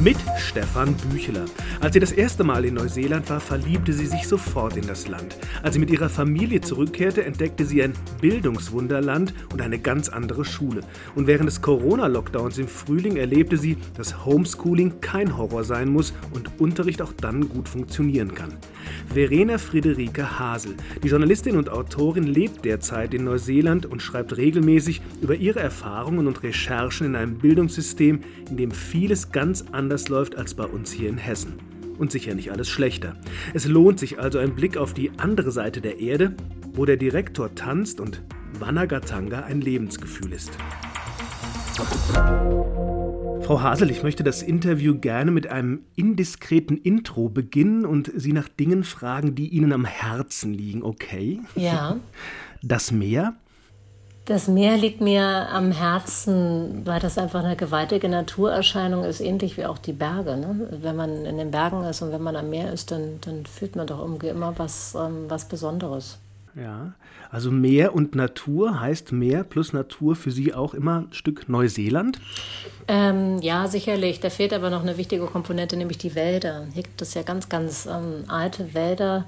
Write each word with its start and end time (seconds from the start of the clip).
Mit 0.00 0.16
Stefan 0.36 0.94
Bücheler. 0.94 1.44
Als 1.80 1.92
sie 1.92 2.00
das 2.00 2.10
erste 2.10 2.42
Mal 2.42 2.64
in 2.64 2.74
Neuseeland 2.74 3.28
war, 3.30 3.38
verliebte 3.38 3.92
sie 3.92 4.06
sich 4.06 4.26
sofort 4.26 4.76
in 4.76 4.86
das 4.86 5.06
Land. 5.06 5.36
Als 5.62 5.74
sie 5.74 5.80
mit 5.80 5.90
ihrer 5.90 6.08
Familie 6.08 6.60
zurückkehrte, 6.60 7.24
entdeckte 7.24 7.64
sie 7.64 7.82
ein 7.82 7.92
Bildungswunderland 8.20 9.32
und 9.52 9.60
eine 9.60 9.78
ganz 9.78 10.08
andere 10.08 10.44
Schule. 10.44 10.80
Und 11.14 11.28
während 11.28 11.46
des 11.46 11.62
Corona-Lockdowns 11.62 12.58
im 12.58 12.66
Frühling 12.66 13.16
erlebte 13.16 13.56
sie, 13.56 13.76
dass 13.96 14.24
Homeschooling 14.24 15.00
kein 15.00 15.36
Horror 15.36 15.62
sein 15.62 15.88
muss 15.88 16.14
und 16.32 16.50
Unterricht 16.58 17.00
auch 17.00 17.12
dann 17.12 17.48
gut 17.48 17.68
funktionieren 17.68 18.34
kann. 18.34 18.56
Verena 19.12 19.58
Friederike 19.58 20.38
Hasel, 20.38 20.74
die 21.04 21.08
Journalistin 21.08 21.56
und 21.56 21.68
Autorin, 21.68 22.24
lebt 22.24 22.64
derzeit 22.64 23.14
in 23.14 23.24
Neuseeland 23.24 23.86
und 23.86 24.02
schreibt 24.02 24.36
regelmäßig 24.36 25.00
über 25.20 25.36
ihre 25.36 25.60
Erfahrungen 25.60 26.26
und 26.26 26.42
Recherchen 26.42 27.06
in 27.06 27.14
einem 27.14 27.38
Bildungssystem, 27.38 28.20
in 28.50 28.56
dem 28.56 28.70
vieles 28.72 29.30
ganz 29.30 29.64
anders 29.70 29.81
läuft 30.08 30.36
als 30.36 30.54
bei 30.54 30.64
uns 30.64 30.92
hier 30.92 31.08
in 31.08 31.18
Hessen. 31.18 31.54
Und 31.98 32.10
sicher 32.10 32.34
nicht 32.34 32.50
alles 32.50 32.68
schlechter. 32.68 33.14
Es 33.54 33.66
lohnt 33.66 33.98
sich 33.98 34.18
also 34.18 34.38
ein 34.38 34.54
Blick 34.54 34.76
auf 34.76 34.94
die 34.94 35.10
andere 35.18 35.52
Seite 35.52 35.80
der 35.80 36.00
Erde, 36.00 36.34
wo 36.74 36.84
der 36.84 36.96
Direktor 36.96 37.54
tanzt 37.54 38.00
und 38.00 38.22
Wanagatanga 38.58 39.40
ein 39.40 39.60
Lebensgefühl 39.60 40.32
ist. 40.32 40.52
Frau 43.42 43.60
Hasel, 43.60 43.90
ich 43.90 44.02
möchte 44.02 44.22
das 44.22 44.42
Interview 44.42 44.98
gerne 44.98 45.30
mit 45.30 45.48
einem 45.48 45.80
indiskreten 45.96 46.78
Intro 46.78 47.28
beginnen 47.28 47.84
und 47.84 48.10
Sie 48.14 48.32
nach 48.32 48.48
Dingen 48.48 48.84
fragen, 48.84 49.34
die 49.34 49.48
Ihnen 49.48 49.72
am 49.72 49.84
Herzen 49.84 50.54
liegen, 50.54 50.82
okay? 50.82 51.40
Ja. 51.56 51.98
Das 52.62 52.92
Meer? 52.92 53.34
Das 54.24 54.46
Meer 54.46 54.76
liegt 54.76 55.00
mir 55.00 55.48
am 55.50 55.72
Herzen, 55.72 56.82
weil 56.84 57.00
das 57.00 57.18
einfach 57.18 57.42
eine 57.42 57.56
gewaltige 57.56 58.08
Naturerscheinung 58.08 59.02
ist, 59.02 59.20
ähnlich 59.20 59.56
wie 59.56 59.66
auch 59.66 59.78
die 59.78 59.92
Berge. 59.92 60.36
Ne? 60.36 60.68
Wenn 60.80 60.94
man 60.94 61.24
in 61.24 61.38
den 61.38 61.50
Bergen 61.50 61.82
ist 61.84 62.02
und 62.02 62.12
wenn 62.12 62.22
man 62.22 62.36
am 62.36 62.48
Meer 62.48 62.72
ist, 62.72 62.92
dann, 62.92 63.18
dann 63.22 63.44
fühlt 63.46 63.74
man 63.74 63.88
doch 63.88 63.98
irgendwie 63.98 64.28
immer 64.28 64.56
was, 64.58 64.94
ähm, 64.94 65.24
was 65.28 65.48
Besonderes. 65.48 66.18
Ja, 66.54 66.92
also 67.30 67.50
Meer 67.50 67.94
und 67.94 68.14
Natur 68.14 68.78
heißt 68.78 69.10
Meer 69.10 69.42
plus 69.42 69.72
Natur 69.72 70.14
für 70.14 70.30
Sie 70.30 70.52
auch 70.52 70.74
immer 70.74 71.00
ein 71.00 71.12
Stück 71.12 71.48
Neuseeland? 71.48 72.20
Ähm, 72.88 73.38
ja, 73.40 73.66
sicherlich. 73.68 74.20
Da 74.20 74.28
fehlt 74.28 74.52
aber 74.52 74.68
noch 74.68 74.82
eine 74.82 74.98
wichtige 74.98 75.24
Komponente, 75.24 75.76
nämlich 75.76 75.98
die 75.98 76.14
Wälder. 76.14 76.66
Hier 76.74 76.82
gibt 76.82 77.00
es 77.00 77.14
ja 77.14 77.22
ganz, 77.22 77.48
ganz 77.48 77.86
ähm, 77.86 78.24
alte 78.28 78.74
Wälder, 78.74 79.24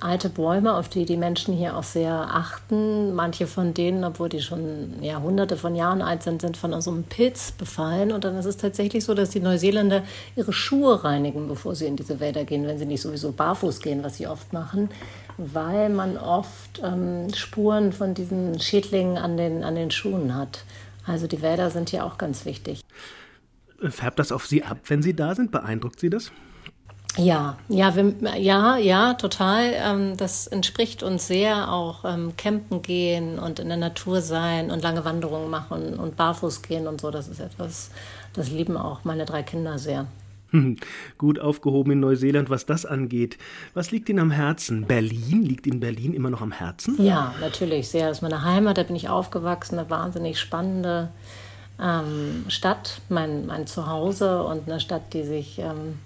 alte 0.00 0.28
Bäume, 0.28 0.74
auf 0.74 0.88
die 0.88 1.04
die 1.04 1.16
Menschen 1.16 1.54
hier 1.54 1.76
auch 1.76 1.82
sehr 1.82 2.12
achten. 2.12 3.14
Manche 3.14 3.46
von 3.46 3.74
denen, 3.74 4.04
obwohl 4.04 4.28
die 4.28 4.40
schon 4.40 5.02
ja, 5.02 5.20
hunderte 5.20 5.56
von 5.56 5.74
Jahren 5.74 6.02
alt 6.02 6.22
sind, 6.22 6.42
sind 6.42 6.56
von 6.56 6.80
so 6.80 6.90
einem 6.90 7.04
Pilz 7.04 7.52
befallen. 7.52 8.12
Und 8.12 8.24
dann 8.24 8.36
ist 8.36 8.46
es 8.46 8.56
tatsächlich 8.56 9.04
so, 9.04 9.14
dass 9.14 9.30
die 9.30 9.40
Neuseeländer 9.40 10.02
ihre 10.36 10.52
Schuhe 10.52 11.04
reinigen, 11.04 11.48
bevor 11.48 11.74
sie 11.74 11.86
in 11.86 11.96
diese 11.96 12.20
Wälder 12.20 12.44
gehen, 12.44 12.66
wenn 12.66 12.78
sie 12.78 12.86
nicht 12.86 13.02
sowieso 13.02 13.32
barfuß 13.32 13.80
gehen, 13.80 14.02
was 14.02 14.16
sie 14.16 14.26
oft 14.26 14.52
machen 14.52 14.88
weil 15.38 15.88
man 15.88 16.16
oft 16.16 16.82
ähm, 16.82 17.32
Spuren 17.32 17.92
von 17.92 18.12
diesen 18.12 18.58
Schädlingen 18.58 19.16
an 19.16 19.36
den, 19.36 19.62
an 19.62 19.76
den 19.76 19.92
Schuhen 19.92 20.34
hat. 20.34 20.64
Also 21.06 21.26
die 21.26 21.40
Wälder 21.40 21.70
sind 21.70 21.90
hier 21.90 22.04
auch 22.04 22.18
ganz 22.18 22.44
wichtig. 22.44 22.82
Färbt 23.80 24.18
das 24.18 24.32
auf 24.32 24.46
Sie 24.46 24.64
ab, 24.64 24.78
wenn 24.86 25.00
Sie 25.00 25.14
da 25.14 25.34
sind? 25.34 25.52
Beeindruckt 25.52 26.00
Sie 26.00 26.10
das? 26.10 26.32
Ja, 27.18 27.56
ja, 27.68 27.96
wir, 27.96 28.14
ja, 28.38 28.76
ja, 28.76 29.14
total. 29.14 29.72
Ähm, 29.74 30.16
das 30.16 30.46
entspricht 30.46 31.02
uns 31.02 31.26
sehr, 31.26 31.72
auch 31.72 32.04
ähm, 32.04 32.34
campen 32.36 32.80
gehen 32.82 33.38
und 33.38 33.58
in 33.58 33.68
der 33.68 33.76
Natur 33.76 34.20
sein 34.20 34.70
und 34.70 34.82
lange 34.82 35.04
Wanderungen 35.04 35.50
machen 35.50 35.98
und 35.98 36.16
barfuß 36.16 36.62
gehen 36.62 36.86
und 36.86 37.00
so. 37.00 37.10
Das 37.10 37.28
ist 37.28 37.40
etwas, 37.40 37.90
das 38.34 38.50
lieben 38.50 38.76
auch 38.76 39.04
meine 39.04 39.24
drei 39.24 39.42
Kinder 39.42 39.78
sehr. 39.78 40.06
Gut 41.18 41.38
aufgehoben 41.38 41.92
in 41.92 42.00
Neuseeland, 42.00 42.48
was 42.50 42.64
das 42.64 42.86
angeht. 42.86 43.36
Was 43.74 43.90
liegt 43.90 44.08
Ihnen 44.08 44.20
am 44.20 44.30
Herzen? 44.30 44.86
Berlin? 44.86 45.42
Liegt 45.42 45.66
Ihnen 45.66 45.80
Berlin 45.80 46.14
immer 46.14 46.30
noch 46.30 46.40
am 46.40 46.52
Herzen? 46.52 47.02
Ja, 47.04 47.34
natürlich 47.40 47.88
sehr. 47.88 48.08
Das 48.08 48.18
ist 48.18 48.22
meine 48.22 48.44
Heimat, 48.44 48.78
da 48.78 48.82
bin 48.84 48.96
ich 48.96 49.08
aufgewachsen, 49.08 49.78
eine 49.78 49.90
wahnsinnig 49.90 50.40
spannende 50.40 51.10
ähm, 51.80 52.44
Stadt, 52.48 53.00
mein, 53.08 53.46
mein 53.46 53.66
Zuhause 53.66 54.42
und 54.42 54.68
eine 54.68 54.80
Stadt, 54.80 55.12
die 55.12 55.22
sich 55.22 55.58
ähm, 55.58 55.98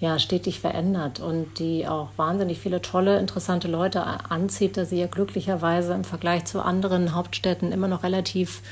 ja, 0.00 0.18
stetig 0.18 0.60
verändert 0.60 1.20
und 1.20 1.58
die 1.58 1.86
auch 1.86 2.08
wahnsinnig 2.16 2.58
viele 2.58 2.80
tolle, 2.80 3.18
interessante 3.18 3.68
Leute 3.68 4.04
anzieht, 4.04 4.76
da 4.76 4.84
sie 4.84 4.98
ja 4.98 5.06
glücklicherweise 5.06 5.92
im 5.92 6.04
Vergleich 6.04 6.46
zu 6.46 6.64
anderen 6.64 7.14
Hauptstädten 7.14 7.70
immer 7.70 7.88
noch 7.88 8.02
relativ 8.02 8.62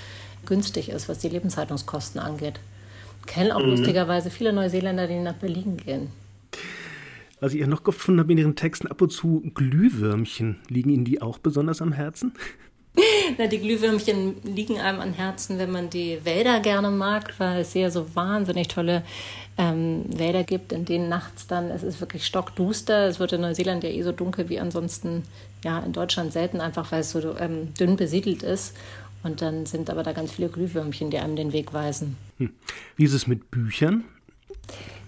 günstig 0.47 0.89
ist, 0.89 1.09
was 1.09 1.19
die 1.19 1.29
Lebenshaltungskosten 1.29 2.21
angeht 2.21 2.59
kenne 3.29 3.55
auch 3.55 3.63
mhm. 3.63 3.71
lustigerweise 3.71 4.31
viele 4.31 4.53
Neuseeländer, 4.53 5.07
die 5.07 5.21
nach 5.21 5.35
Berlin 5.35 5.77
gehen. 5.77 6.09
Was 7.41 7.55
ich 7.55 7.61
ja 7.61 7.69
noch 7.69 7.85
gefunden 7.85 8.19
habe 8.19 8.33
in 8.33 8.39
Ihren 8.39 8.57
Texten, 8.57 8.89
ab 8.89 9.01
und 9.01 9.13
zu 9.13 9.43
Glühwürmchen. 9.55 10.57
Liegen 10.69 10.91
Ihnen 10.91 11.05
die 11.05 11.23
auch 11.23 11.39
besonders 11.39 11.81
am 11.81 11.93
Herzen? 11.93 12.33
Na, 13.37 13.47
die 13.47 13.59
Glühwürmchen 13.59 14.37
liegen 14.45 14.79
einem 14.79 15.01
am 15.01 15.13
Herzen, 15.13 15.59
wenn 15.59 15.71
man 15.71 15.91
die 15.91 16.19
Wälder 16.25 16.61
gerne 16.61 16.91
mag, 16.91 17.35
weil 17.39 17.61
es 17.61 17.73
sehr 17.73 17.91
so 17.91 18.15
wahnsinnig 18.15 18.69
tolle 18.69 19.03
ähm, 19.59 20.05
Wälder 20.09 20.45
gibt, 20.45 20.73
in 20.73 20.85
denen 20.85 21.09
nachts 21.09 21.47
dann, 21.47 21.71
es 21.71 21.83
ist 21.83 22.01
wirklich 22.01 22.25
stockduster. 22.25 23.07
Es 23.09 23.21
wird 23.21 23.33
in 23.33 23.41
Neuseeland 23.41 23.85
ja 23.85 23.91
eh 23.91 24.03
so 24.03 24.13
dunkel 24.13 24.49
wie 24.49 24.61
ansonsten 24.61 25.25
ja 25.65 25.81
in 25.81 25.93
Deutschland 25.93 26.33
selten, 26.33 26.61
einfach 26.61 26.91
weil 26.93 27.01
es 27.01 27.11
so 27.11 27.37
ähm, 27.39 27.75
dünn 27.75 27.97
besiedelt 27.97 28.43
ist. 28.43 28.75
Und 29.25 29.43
dann 29.43 29.67
sind 29.67 29.91
aber 29.91 30.05
da 30.05 30.13
ganz 30.13 30.33
viele 30.33 30.49
Glühwürmchen, 30.49 31.11
die 31.11 31.19
einem 31.19 31.35
den 31.35 31.53
Weg 31.53 31.75
weisen. 31.75 32.17
Hm. 32.39 32.51
Wie 32.97 33.05
ist 33.05 33.13
es 33.13 33.27
mit 33.27 33.51
Büchern? 33.51 34.05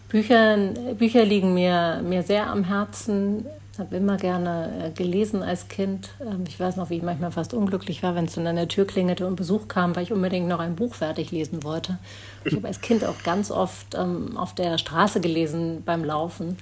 Büchern, 0.09 0.97
Bücher 0.99 1.25
liegen 1.25 1.55
mir, 1.55 2.03
mir 2.05 2.25
sehr 2.25 2.49
am 2.49 2.65
Herzen. 2.65 3.47
Ich 3.81 3.87
habe 3.87 3.97
immer 3.97 4.19
gerne 4.19 4.89
äh, 4.89 4.91
gelesen 4.91 5.43
als 5.43 5.69
Kind. 5.69 6.11
Ähm, 6.21 6.45
ich 6.47 6.61
weiß 6.61 6.77
noch, 6.77 6.91
wie 6.91 6.99
ich 6.99 7.03
manchmal 7.03 7.33
fast 7.33 7.55
unglücklich 7.55 8.03
war, 8.03 8.15
wenn 8.15 8.27
es 8.27 8.35
dann 8.35 8.47
an 8.47 8.57
der 8.57 8.69
Tür 8.69 8.87
klingelte 8.87 9.27
und 9.27 9.37
Besuch 9.37 9.69
kam, 9.69 9.97
weil 9.97 10.03
ich 10.03 10.13
unbedingt 10.13 10.49
noch 10.49 10.61
ein 10.61 10.77
Buch 10.77 10.95
fertig 10.95 11.31
lesen 11.31 11.65
wollte. 11.65 11.97
Ich 12.45 12.55
habe 12.55 12.69
als 12.69 12.83
Kind 12.83 13.07
auch 13.07 13.23
ganz 13.23 13.51
oft 13.51 13.95
ähm, 13.95 14.37
auf 14.37 14.55
der 14.55 14.77
Straße 14.77 15.23
gelesen 15.23 15.83
beim 15.83 16.05
Laufen. 16.05 16.59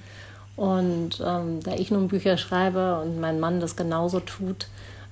Und 0.55 1.21
ähm, 1.21 1.59
da 1.61 1.73
ich 1.75 1.91
nun 1.91 2.07
Bücher 2.07 2.37
schreibe 2.37 3.01
und 3.01 3.19
mein 3.19 3.41
Mann 3.41 3.59
das 3.59 3.75
genauso 3.75 4.21
tut, 4.21 4.67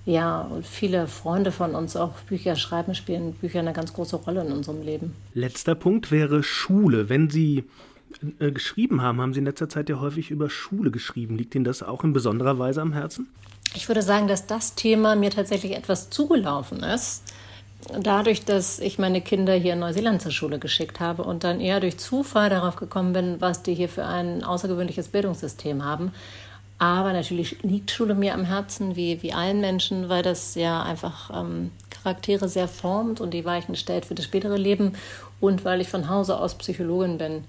ja, 0.05 0.39
und 0.39 0.65
viele 0.65 1.07
Freunde 1.07 1.51
von 1.51 1.75
uns 1.75 1.97
auch 1.97 2.13
Bücher 2.29 2.55
schreiben, 2.55 2.95
spielen 2.95 3.33
Bücher 3.33 3.59
eine 3.59 3.73
ganz 3.73 3.91
große 3.91 4.15
Rolle 4.15 4.45
in 4.45 4.53
unserem 4.53 4.81
Leben. 4.81 5.13
Letzter 5.33 5.75
Punkt 5.75 6.09
wäre 6.09 6.41
Schule. 6.41 7.09
Wenn 7.09 7.29
Sie 7.29 7.65
äh, 8.39 8.51
geschrieben 8.51 9.01
haben, 9.01 9.21
haben 9.21 9.33
Sie 9.33 9.39
in 9.39 9.45
letzter 9.45 9.69
Zeit 9.69 9.89
ja 9.89 9.99
häufig 9.99 10.31
über 10.31 10.49
Schule 10.49 10.91
geschrieben. 10.91 11.37
Liegt 11.37 11.55
Ihnen 11.55 11.65
das 11.65 11.83
auch 11.83 12.03
in 12.03 12.13
besonderer 12.13 12.59
Weise 12.59 12.81
am 12.81 12.93
Herzen? 12.93 13.27
Ich 13.75 13.87
würde 13.87 14.01
sagen, 14.01 14.27
dass 14.27 14.47
das 14.47 14.75
Thema 14.75 15.15
mir 15.15 15.29
tatsächlich 15.29 15.75
etwas 15.75 16.09
zugelaufen 16.09 16.83
ist. 16.83 17.23
Dadurch, 17.99 18.43
dass 18.43 18.79
ich 18.79 18.97
meine 18.97 19.21
Kinder 19.21 19.53
hier 19.53 19.73
in 19.73 19.79
Neuseeland 19.79 20.21
zur 20.21 20.31
Schule 20.31 20.59
geschickt 20.59 20.99
habe 20.99 21.23
und 21.23 21.43
dann 21.43 21.59
eher 21.59 21.79
durch 21.79 21.97
Zufall 21.97 22.49
darauf 22.49 22.75
gekommen 22.75 23.13
bin, 23.13 23.39
was 23.39 23.63
die 23.63 23.75
hier 23.75 23.87
für 23.87 24.05
ein 24.05 24.43
außergewöhnliches 24.43 25.09
Bildungssystem 25.09 25.85
haben, 25.85 26.11
aber 26.79 27.11
natürlich 27.11 27.63
liegt 27.63 27.89
Schule 27.89 28.13
mir 28.13 28.35
am 28.35 28.45
Herzen, 28.45 28.95
wie, 28.95 29.23
wie 29.23 29.33
allen 29.33 29.61
Menschen, 29.61 30.09
weil 30.09 30.21
das 30.21 30.53
ja 30.53 30.83
einfach 30.83 31.31
ähm, 31.33 31.71
Charaktere 31.89 32.47
sehr 32.47 32.67
formt 32.67 33.19
und 33.19 33.33
die 33.33 33.45
Weichen 33.45 33.75
stellt 33.75 34.05
für 34.05 34.15
das 34.15 34.25
spätere 34.25 34.57
Leben 34.57 34.93
und 35.39 35.65
weil 35.65 35.81
ich 35.81 35.89
von 35.89 36.09
Hause 36.09 36.37
aus 36.37 36.57
Psychologin 36.57 37.17
bin. 37.17 37.43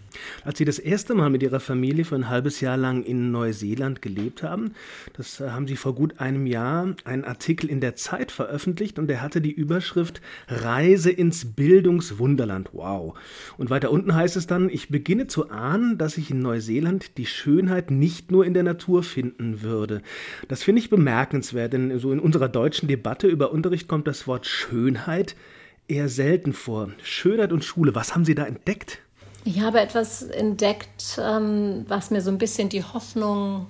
Als 0.45 0.59
Sie 0.59 0.65
das 0.65 0.79
erste 0.79 1.15
Mal 1.15 1.31
mit 1.31 1.43
Ihrer 1.43 1.61
Familie 1.61 2.05
für 2.05 2.17
ein 2.17 2.29
halbes 2.29 2.61
Jahr 2.61 2.77
lang 2.77 3.03
in 3.03 3.31
Neuseeland 3.31 4.03
gelebt 4.03 4.43
haben, 4.43 4.75
das 5.15 5.41
äh, 5.41 5.51
haben 5.51 5.67
Sie 5.67 5.77
vor 5.77 5.95
gut 5.95 6.21
einem 6.21 6.47
Jahr 6.47 6.95
einen 7.05 7.25
Artikel 7.25 7.71
in 7.71 7.81
der 7.81 7.97
Zeit 7.97 8.31
veröffentlicht 8.31 8.99
und 8.99 9.07
der 9.07 9.23
hatte 9.23 9.41
die 9.41 9.53
Überschrift 9.53 10.21
Reise 10.49 11.11
ins 11.11 11.47
Bildungswunderland. 11.55 12.71
Wow. 12.73 13.17
Und 13.57 13.71
weiter 13.71 13.91
unten 13.91 14.15
heißt 14.15 14.37
es 14.37 14.47
dann, 14.47 14.69
ich 14.69 14.89
beginne 14.89 15.27
zu 15.27 15.51
ahnen, 15.51 15.97
dass 15.97 16.19
ich 16.19 16.31
in 16.31 16.41
Neuseeland 16.41 17.17
die 17.17 17.27
Schönheit 17.27 17.91
nicht 17.91 18.31
nur 18.31 18.45
in 18.45 18.55
der 18.55 18.65
Natur 18.65 19.03
finden 19.03 19.63
würde. 19.63 20.03
Das 20.49 20.63
finde 20.63 20.81
ich 20.81 20.91
bemerkenswert, 20.91 21.73
denn 21.73 21.99
so 21.99 22.13
in 22.13 22.21
unserer 22.21 22.49
deutschen 22.49 22.89
Debatte 22.89 23.29
über 23.29 23.53
Unterricht 23.53 23.89
kommt 23.89 24.07
das 24.07 24.27
Wort 24.27 24.47
Schönheit 24.47 25.35
eher 25.89 26.09
selten 26.09 26.53
vor. 26.53 26.91
Schönheit 27.03 27.53
und 27.53 27.65
Schule, 27.65 27.95
was 27.95 28.15
haben 28.15 28.25
Sie 28.25 28.35
da 28.35 28.45
entdeckt? 28.45 28.99
Ich 29.45 29.61
habe 29.61 29.81
etwas 29.81 30.23
entdeckt, 30.23 31.19
ähm, 31.23 31.87
was 31.89 32.11
mir 32.11 32.21
so 32.21 32.31
ein 32.31 32.39
bisschen 32.39 32.69
die 32.69 32.85
Hoffnung 32.85 33.67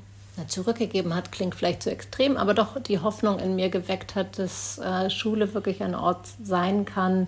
zurückgegeben 0.46 1.14
hat, 1.14 1.32
klingt 1.32 1.54
vielleicht 1.54 1.82
zu 1.82 1.90
extrem, 1.90 2.36
aber 2.36 2.54
doch 2.54 2.80
die 2.80 3.00
Hoffnung 3.00 3.38
in 3.38 3.56
mir 3.56 3.70
geweckt 3.70 4.14
hat, 4.14 4.38
dass 4.38 4.78
äh, 4.78 5.10
Schule 5.10 5.52
wirklich 5.54 5.82
ein 5.82 5.94
Ort 5.94 6.26
sein 6.42 6.84
kann, 6.84 7.26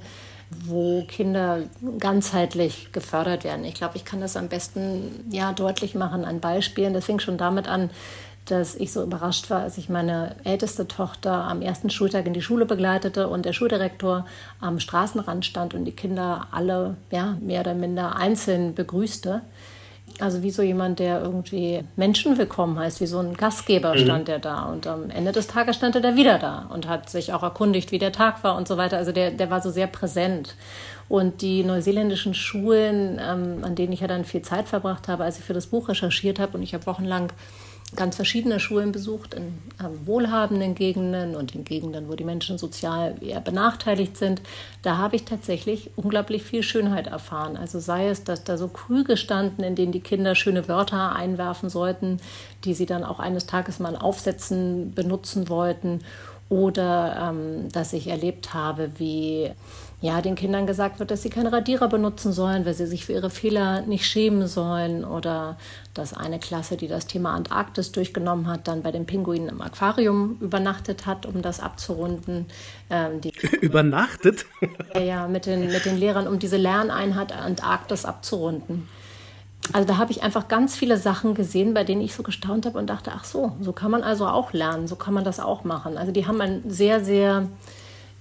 wo 0.51 1.05
Kinder 1.07 1.63
ganzheitlich 1.99 2.93
gefördert 2.93 3.45
werden. 3.45 3.65
Ich 3.65 3.75
glaube, 3.75 3.97
ich 3.97 4.05
kann 4.05 4.21
das 4.21 4.37
am 4.37 4.49
besten 4.49 5.29
ja 5.31 5.53
deutlich 5.53 5.95
machen 5.95 6.25
an 6.25 6.41
Beispielen. 6.41 6.93
Das 6.93 7.05
fing 7.05 7.21
schon 7.21 7.39
damit 7.39 7.69
an, 7.69 7.91
dass 8.51 8.75
ich 8.75 8.93
so 8.93 9.03
überrascht 9.03 9.51
war, 9.51 9.61
als 9.61 9.79
ich 9.79 9.89
meine 9.89 10.37
älteste 10.45 10.89
Tochter 10.89 11.33
am 11.33 11.63
ersten 11.63 11.91
Schultag 11.91 12.27
in 12.27 12.33
die 12.33 12.43
Schule 12.43 12.67
begleitete 12.67 13.29
und 13.29 13.45
der 13.45 13.53
Schuldirektor 13.53 14.27
am 14.61 14.81
Straßenrand 14.81 15.45
stand 15.45 15.75
und 15.75 15.85
die 15.85 15.93
Kinder 15.93 16.49
alle 16.51 16.97
ja, 17.11 17.37
mehr 17.41 17.61
oder 17.61 17.75
minder 17.75 18.17
einzeln 18.17 18.75
begrüßte. 18.75 19.43
Also 20.19 20.43
wie 20.43 20.51
so 20.51 20.63
jemand, 20.63 20.99
der 20.99 21.23
irgendwie 21.23 21.85
Menschen 21.97 22.37
willkommen 22.37 22.79
heißt, 22.79 23.01
wie 23.01 23.07
so 23.07 23.21
ein 23.21 23.37
Gastgeber 23.37 23.95
mhm. 23.95 23.99
stand 23.99 24.29
mhm. 24.29 24.35
er 24.35 24.39
da. 24.41 24.65
Und 24.65 24.87
am 24.87 25.09
Ende 25.09 25.33
des 25.33 25.47
Tages 25.47 25.77
stand 25.77 25.95
er 25.95 26.01
da 26.01 26.17
wieder 26.17 26.39
da 26.39 26.67
und 26.73 26.89
hat 26.89 27.09
sich 27.09 27.33
auch 27.33 27.43
erkundigt, 27.43 27.93
wie 27.93 27.99
der 27.99 28.13
Tag 28.13 28.43
war 28.45 28.57
und 28.57 28.69
so 28.69 28.77
weiter. 28.77 28.97
Also 28.97 29.13
der, 29.13 29.31
der 29.31 29.51
war 29.51 29.63
so 29.63 29.71
sehr 29.71 29.87
präsent. 29.87 30.57
Und 31.09 31.43
die 31.43 31.65
neuseeländischen 31.65 32.35
Schulen, 32.35 33.21
ähm, 33.21 33.65
an 33.65 33.75
denen 33.75 33.93
ich 33.93 34.01
ja 34.01 34.07
dann 34.07 34.25
viel 34.25 34.43
Zeit 34.43 34.69
verbracht 34.69 35.09
habe, 35.09 35.25
als 35.25 35.39
ich 35.39 35.45
für 35.45 35.55
das 35.55 35.67
Buch 35.67 35.89
recherchiert 35.89 36.39
habe, 36.39 36.57
und 36.57 36.63
ich 36.63 36.75
habe 36.75 36.87
wochenlang 36.87 37.33
ganz 37.97 38.17
verschiedene 38.17 38.61
Schulen 38.61 38.93
besucht, 38.93 39.35
in 39.35 39.59
ähm, 39.83 40.07
wohlhabenden 40.07 40.75
Gegenden 40.75 41.35
und 41.35 41.55
in 41.55 41.65
Gegenden, 41.65 42.09
wo 42.09 42.15
die 42.15 42.25
Menschen 42.25 42.57
sozial 42.57 43.17
eher 43.21 43.41
benachteiligt 43.41 44.17
sind. 44.17 44.41
Da 44.83 44.97
habe 44.97 45.17
ich 45.17 45.25
tatsächlich 45.25 45.91
unglaublich 45.97 46.43
viel 46.43 46.63
Schönheit 46.63 47.09
erfahren. 47.09 47.57
Also 47.57 47.81
sei 47.81 48.09
es, 48.09 48.23
dass 48.25 48.45
da 48.45 48.57
so 48.57 48.69
Krüge 48.69 49.17
standen, 49.17 49.63
in 49.63 49.75
denen 49.75 49.93
die 49.93 50.01
Kinder 50.01 50.35
schöne 50.35 50.69
Wörter 50.69 51.15
einwerfen 51.15 51.69
sollten, 51.69 52.21
die 52.65 52.75
sie 52.75 52.87
dann 52.87 53.05
auch 53.05 53.19
eines 53.19 53.47
Tages 53.47 53.81
mal 53.81 53.97
aufsetzen, 53.97 54.93
benutzen 54.95 55.49
wollten. 55.49 56.01
Oder 56.49 57.31
ähm, 57.31 57.69
dass 57.71 57.93
ich 57.93 58.09
erlebt 58.09 58.55
habe, 58.55 58.91
wie 58.99 59.53
ja, 60.03 60.23
den 60.23 60.35
Kindern 60.35 60.67
gesagt 60.67 60.99
wird, 60.99 61.11
dass 61.11 61.23
sie 61.23 61.29
keine 61.29 61.53
Radierer 61.53 61.89
benutzen 61.89 62.33
sollen, 62.33 62.65
weil 62.65 62.73
sie 62.73 62.87
sich 62.87 63.05
für 63.05 63.13
ihre 63.13 63.29
Fehler 63.29 63.83
nicht 63.83 64.07
schämen 64.07 64.47
sollen. 64.47 65.05
Oder 65.05 65.59
dass 65.93 66.15
eine 66.15 66.39
Klasse, 66.39 66.79
die 66.79 66.89
das 66.89 67.07
Thema 67.07 67.35
Antarktis 67.35 67.93
durchgenommen 67.93 68.47
hat, 68.47 68.67
dann 68.67 68.83
bei 68.83 68.93
den 68.93 69.05
Pinguinen 69.05 69.49
im 69.49 69.61
Aquarium 69.61 70.39
übernachtet 70.41 71.05
hat, 71.05 71.27
um 71.27 71.43
das 71.43 71.61
abzurunden. 71.61 72.47
Ähm, 72.89 73.21
übernachtet? 73.61 74.47
ja, 74.99 75.29
mit 75.29 75.45
den, 75.45 75.71
mit 75.71 75.85
den 75.85 75.99
Lehrern, 75.99 76.27
um 76.27 76.39
diese 76.39 76.57
Lerneinheit 76.57 77.33
Antarktis 77.33 78.07
abzurunden. 78.07 78.89
Also 79.75 79.87
da 79.87 79.99
habe 79.99 80.13
ich 80.13 80.23
einfach 80.23 80.49
ganz 80.49 80.77
viele 80.77 80.97
Sachen 80.97 81.35
gesehen, 81.35 81.75
bei 81.75 81.85
denen 81.85 82.01
ich 82.01 82.15
so 82.15 82.23
gestaunt 82.23 82.65
habe 82.65 82.79
und 82.79 82.89
dachte, 82.89 83.13
ach 83.15 83.25
so, 83.25 83.53
so 83.61 83.73
kann 83.73 83.91
man 83.91 84.03
also 84.03 84.27
auch 84.27 84.55
lernen, 84.55 84.89
so 84.89 84.97
kann 84.97 85.13
man 85.13 85.25
das 85.25 85.39
auch 85.39 85.65
machen. 85.65 85.99
Also 85.99 86.11
die 86.11 86.27
haben 86.27 86.41
ein 86.41 86.63
sehr, 86.69 87.05
sehr 87.05 87.49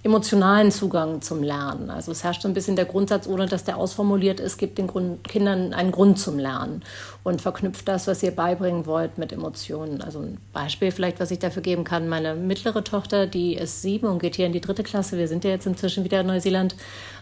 emotionalen 0.02 0.72
Zugang 0.72 1.22
zum 1.22 1.44
Lernen. 1.44 1.90
Also 1.90 2.14
es 2.14 2.24
herrscht 2.24 2.44
so 2.44 2.48
ein 2.48 2.54
bisschen 2.54 2.78
der 2.78 2.86
Grundsatz, 2.86 3.28
ohne 3.28 3.48
dass 3.48 3.66
der 3.66 3.76
ausformuliert 3.76 4.40
ist, 4.40 4.58
gibt 4.58 4.78
den 4.78 4.88
Grund, 4.88 5.28
Kindern 5.28 5.74
einen 5.74 5.92
Grund 5.92 6.18
zum 6.18 6.40
Lernen 6.40 6.84
und 7.24 7.42
verknüpft 7.42 7.86
das, 7.86 8.08
was 8.08 8.24
ihr 8.24 8.32
beibringen 8.32 8.86
wollt, 8.86 9.18
mit 9.18 9.34
Emotionen. 9.34 10.02
Also 10.02 10.20
ein 10.20 10.38
Beispiel 10.54 10.92
vielleicht, 10.92 11.20
was 11.20 11.32
ich 11.32 11.40
dafür 11.40 11.62
geben 11.62 11.84
kann. 11.84 12.08
Meine 12.08 12.34
mittlere 12.34 12.82
Tochter, 12.84 13.28
die 13.28 13.56
ist 13.56 13.82
sieben 13.82 14.08
und 14.08 14.20
geht 14.20 14.38
hier 14.38 14.46
in 14.46 14.54
die 14.54 14.62
dritte 14.62 14.84
Klasse, 14.84 15.18
wir 15.18 15.28
sind 15.28 15.44
ja 15.44 15.50
jetzt 15.50 15.68
inzwischen 15.68 16.06
wieder 16.06 16.22
in 16.22 16.28
Neuseeland, 16.28 16.76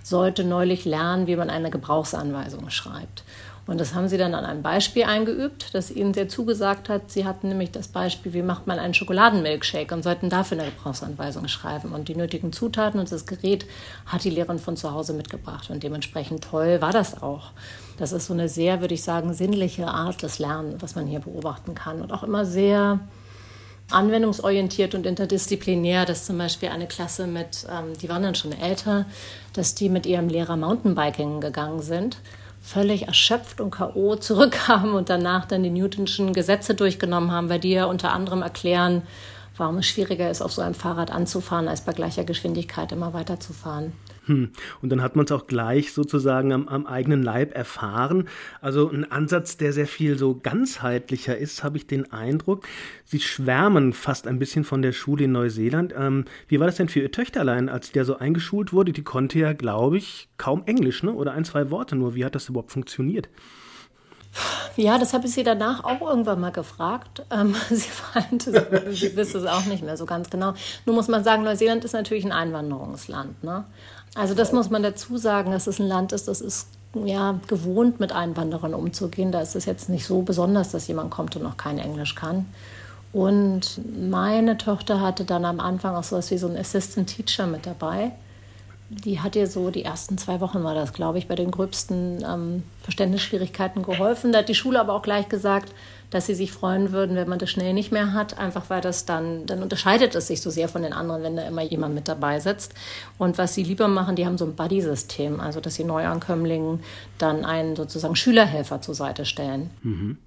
sollte 0.04 0.44
neulich 0.44 0.86
lernen, 0.86 1.26
wie 1.26 1.36
man 1.36 1.50
eine 1.50 1.72
Gebrauchsanweisung 1.72 2.70
schreibt. 2.70 3.24
Und 3.68 3.82
das 3.82 3.94
haben 3.94 4.08
sie 4.08 4.18
dann 4.18 4.34
an 4.34 4.46
einem 4.46 4.62
Beispiel 4.64 5.04
eingeübt, 5.04 5.74
das 5.74 5.92
ihnen 5.92 6.14
sehr 6.14 6.30
zugesagt 6.30 6.88
hat. 6.88 7.12
Sie 7.12 7.26
hatten 7.26 7.50
nämlich 7.50 7.72
das 7.72 7.90
Beispiel, 7.90 8.32
wie 8.34 8.42
macht 8.42 8.66
man 8.66 8.80
einen 8.80 8.94
Schokoladenmilkshake 8.94 9.94
und 9.94 10.04
sollten 10.04 10.30
dafür 10.30 10.58
eine 10.58 10.72
Gebrauchsanweisung 10.72 11.50
schreiben. 11.50 11.92
Und 11.92 12.08
die 12.08 12.16
nötigen 12.16 12.54
Zutaten 12.54 12.98
und 12.98 13.12
das 13.12 13.26
Gerät 13.26 13.66
hat 14.06 14.24
die 14.24 14.30
Lehrerin 14.30 14.58
von 14.58 14.78
zu 14.78 14.94
Hause 14.94 15.12
mitgebracht. 15.12 15.70
Und 15.70 15.84
dementsprechend 15.84 16.46
toll 16.46 16.80
war 16.80 16.94
das 16.94 17.22
auch. 17.22 17.52
Das 17.98 18.14
ist 18.14 18.28
so 18.28 18.34
eine 18.34 18.48
sehr, 18.48 18.80
würde 18.80 18.94
ich 18.94 19.04
sagen, 19.04 19.34
sinnliche 19.34 19.88
Art 19.88 20.24
des 20.24 20.40
Lernens, 20.40 20.82
was 20.82 20.96
man 20.96 21.06
hier 21.06 21.20
beobachten 21.20 21.76
kann. 21.76 22.02
Und 22.02 22.14
auch 22.14 22.24
immer 22.24 22.46
sehr 22.46 23.02
anwendungsorientiert 23.92 24.96
und 24.96 25.06
interdisziplinär, 25.06 26.06
dass 26.06 26.26
zum 26.26 26.38
Beispiel 26.38 26.70
eine 26.70 26.88
Klasse 26.88 27.28
mit, 27.28 27.68
ähm, 27.70 27.98
die 28.02 28.08
waren 28.08 28.24
dann 28.24 28.36
schon 28.36 28.54
älter, 28.54 29.06
dass 29.52 29.76
die 29.76 29.90
mit 29.90 30.06
ihrem 30.06 30.30
Lehrer 30.30 30.56
Mountainbiking 30.56 31.42
gegangen 31.42 31.82
sind 31.82 32.18
völlig 32.68 33.08
erschöpft 33.08 33.62
und 33.62 33.72
K.O. 33.72 34.16
zurückkamen 34.18 34.94
und 34.94 35.10
danach 35.10 35.46
dann 35.46 35.64
die 35.64 35.70
Newtonschen 35.70 36.34
Gesetze 36.34 36.76
durchgenommen 36.76 37.32
haben, 37.32 37.50
weil 37.50 37.60
die 37.60 37.72
ja 37.72 37.86
unter 37.86 38.12
anderem 38.12 38.42
erklären, 38.42 39.04
warum 39.56 39.78
es 39.78 39.88
schwieriger 39.88 40.30
ist, 40.30 40.42
auf 40.42 40.52
so 40.52 40.62
einem 40.62 40.76
Fahrrad 40.76 41.12
anzufahren, 41.12 41.68
als 41.68 41.82
bei 41.82 41.94
gleicher 41.94 42.26
Geschwindigkeit 42.26 42.92
immer 42.92 43.14
weiterzufahren. 43.14 43.94
Hm. 44.28 44.50
Und 44.82 44.90
dann 44.90 45.02
hat 45.02 45.16
man 45.16 45.26
es 45.26 45.32
auch 45.32 45.48
gleich 45.48 45.94
sozusagen 45.94 46.52
am, 46.52 46.68
am, 46.68 46.86
eigenen 46.86 47.24
Leib 47.24 47.56
erfahren. 47.56 48.28
Also 48.62 48.90
ein 48.90 49.10
Ansatz, 49.10 49.58
der 49.58 49.74
sehr 49.74 49.88
viel 49.88 50.18
so 50.18 50.36
ganzheitlicher 50.36 51.38
ist, 51.38 51.64
habe 51.64 51.78
ich 51.78 51.88
den 51.88 52.12
Eindruck. 52.12 52.68
Sie 53.06 53.20
schwärmen 53.20 53.94
fast 53.94 54.28
ein 54.28 54.38
bisschen 54.38 54.66
von 54.66 54.82
der 54.82 54.92
Schule 54.92 55.26
in 55.26 55.32
Neuseeland. 55.32 55.94
Ähm, 55.98 56.26
wie 56.48 56.60
war 56.60 56.68
das 56.68 56.76
denn 56.76 56.90
für 56.90 57.00
Ihr 57.00 57.12
Töchterlein, 57.12 57.70
als 57.70 57.92
der 57.92 58.04
so 58.06 58.18
eingeschult 58.18 58.74
wurde? 58.74 58.92
Die 58.92 59.04
konnte 59.04 59.40
ja, 59.40 59.54
glaube 59.54 59.98
ich, 59.98 60.28
kaum 60.38 60.64
Englisch, 60.66 61.04
ne? 61.04 61.14
Oder 61.14 61.32
ein, 61.32 61.46
zwei 61.46 61.72
Worte 61.72 61.96
nur. 61.96 62.16
Wie 62.16 62.26
hat 62.26 62.36
das 62.36 62.50
überhaupt 62.50 62.72
funktioniert? 62.72 63.30
Ja, 64.76 65.00
das 65.00 65.14
habe 65.14 65.26
ich 65.26 65.34
sie 65.34 65.44
danach 65.44 65.84
auch 65.84 66.02
irgendwann 66.02 66.40
mal 66.40 66.52
gefragt. 66.52 67.26
Ähm, 67.32 67.56
sie 67.70 67.90
meinte, 68.14 68.92
sie 68.92 69.16
wisse 69.16 69.40
es 69.40 69.46
auch 69.46 69.66
nicht 69.66 69.84
mehr 69.84 69.98
so 69.98 70.06
ganz 70.06 70.30
genau. 70.30 70.54
Nun 70.86 70.96
muss 70.96 71.08
man 71.08 71.24
sagen, 71.24 71.44
Neuseeland 71.44 71.84
ist 71.84 71.94
natürlich 71.94 72.26
ein 72.26 72.32
Einwanderungsland. 72.32 73.44
Ne? 73.44 73.66
Also 74.16 74.34
das 74.34 74.52
muss 74.52 74.70
man 74.70 74.84
dazu 74.84 75.18
sagen, 75.18 75.52
dass 75.52 75.68
es 75.68 75.80
ein 75.80 75.88
Land 75.88 76.12
ist, 76.12 76.28
das 76.28 76.42
ist 76.42 76.68
ja 76.94 77.40
gewohnt, 77.48 78.00
mit 78.00 78.12
Einwanderern 78.12 78.74
umzugehen. 78.74 79.32
Da 79.32 79.42
ist 79.42 79.56
es 79.56 79.66
jetzt 79.66 79.90
nicht 79.90 80.06
so 80.06 80.22
besonders, 80.22 80.72
dass 80.72 80.88
jemand 80.88 81.12
kommt 81.12 81.36
und 81.36 81.44
noch 81.44 81.58
kein 81.58 81.78
Englisch 81.78 82.16
kann. 82.16 82.46
Und 83.14 83.80
meine 84.10 84.58
Tochter 84.58 85.02
hatte 85.02 85.24
dann 85.24 85.46
am 85.46 85.60
Anfang 85.60 85.96
auch 85.96 86.04
so 86.04 86.16
etwas 86.16 86.32
wie 86.32 86.38
so 86.38 86.48
einen 86.48 86.58
Assistant 86.58 87.08
Teacher 87.08 87.48
mit 87.48 87.66
dabei 87.66 88.12
die 88.90 89.20
hat 89.20 89.36
ihr 89.36 89.48
so 89.48 89.70
die 89.70 89.84
ersten 89.84 90.18
zwei 90.18 90.40
Wochen 90.40 90.64
war 90.64 90.74
das, 90.74 90.94
glaube 90.94 91.18
ich, 91.18 91.28
bei 91.28 91.36
den 91.36 91.52
gröbsten 91.52 92.24
ähm, 92.26 92.64
Verständnisschwierigkeiten 92.84 93.84
geholfen. 93.84 94.32
Da 94.32 94.40
hat 94.40 94.50
die 94.50 94.56
Schule 94.56 94.80
aber 94.80 94.94
auch 94.94 95.02
gleich 95.02 95.28
gesagt, 95.28 95.74
dass 96.10 96.26
sie 96.26 96.36
sich 96.36 96.52
freuen 96.52 96.92
würden, 96.92 97.16
wenn 97.16 97.28
man 97.28 97.40
das 97.40 97.50
schnell 97.50 97.74
nicht 97.74 97.92
mehr 97.92 98.14
hat, 98.14 98.38
einfach 98.38 98.70
weil 98.70 98.82
das 98.82 99.06
dann, 99.06 99.46
dann 99.46 99.62
unterscheidet 99.62 100.16
es 100.16 100.28
sich 100.28 100.42
so 100.42 100.50
sehr 100.50 100.70
von 100.70 100.82
den 100.82 100.94
anderen, 100.94 101.24
wenn 101.24 101.36
da 101.36 101.44
immer 101.44 101.64
jemand 101.64 101.96
mit 101.96 102.08
dabei 102.08 102.40
sitzt. 102.40 102.74
Und 103.18 103.38
was 103.38 103.54
sie 103.54 103.64
lieber 103.64 103.88
machen, 103.88 104.16
die 104.16 104.26
haben 104.26 104.38
so 104.38 104.46
ein 104.46 104.56
Buddy-System, 104.56 105.40
also 105.40 105.60
dass 105.60 105.76
sie 105.76 105.84
Neuankömmlingen 105.84 106.80
dann 107.18 107.44
einen 107.44 107.76
sozusagen 107.76 108.16
Schülerhelfer 108.16 108.82
zur 108.82 108.96
Seite 108.96 109.26
stellen. 109.26 109.70
Mhm. 109.84 110.18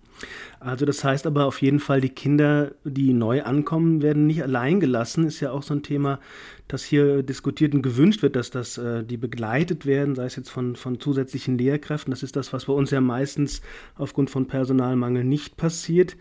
Also 0.60 0.84
das 0.84 1.02
heißt 1.02 1.26
aber 1.26 1.46
auf 1.46 1.62
jeden 1.62 1.80
Fall, 1.80 2.00
die 2.00 2.10
Kinder, 2.10 2.72
die 2.84 3.12
neu 3.12 3.42
ankommen, 3.42 4.02
werden 4.02 4.26
nicht 4.26 4.42
allein 4.42 4.80
gelassen. 4.80 5.26
Ist 5.26 5.40
ja 5.40 5.50
auch 5.52 5.62
so 5.62 5.74
ein 5.74 5.82
Thema, 5.82 6.20
das 6.68 6.84
hier 6.84 7.22
diskutiert 7.22 7.74
und 7.74 7.82
gewünscht 7.82 8.22
wird, 8.22 8.36
dass 8.36 8.50
das, 8.50 8.78
äh, 8.78 9.02
die 9.02 9.16
begleitet 9.16 9.86
werden, 9.86 10.14
sei 10.14 10.26
es 10.26 10.36
jetzt 10.36 10.50
von, 10.50 10.76
von 10.76 11.00
zusätzlichen 11.00 11.58
Lehrkräften. 11.58 12.10
Das 12.10 12.22
ist 12.22 12.36
das, 12.36 12.52
was 12.52 12.66
bei 12.66 12.72
uns 12.72 12.90
ja 12.90 13.00
meistens 13.00 13.62
aufgrund 13.96 14.30
von 14.30 14.46
Personalmangel 14.46 15.24
nicht 15.24 15.56
passiert. 15.56 16.16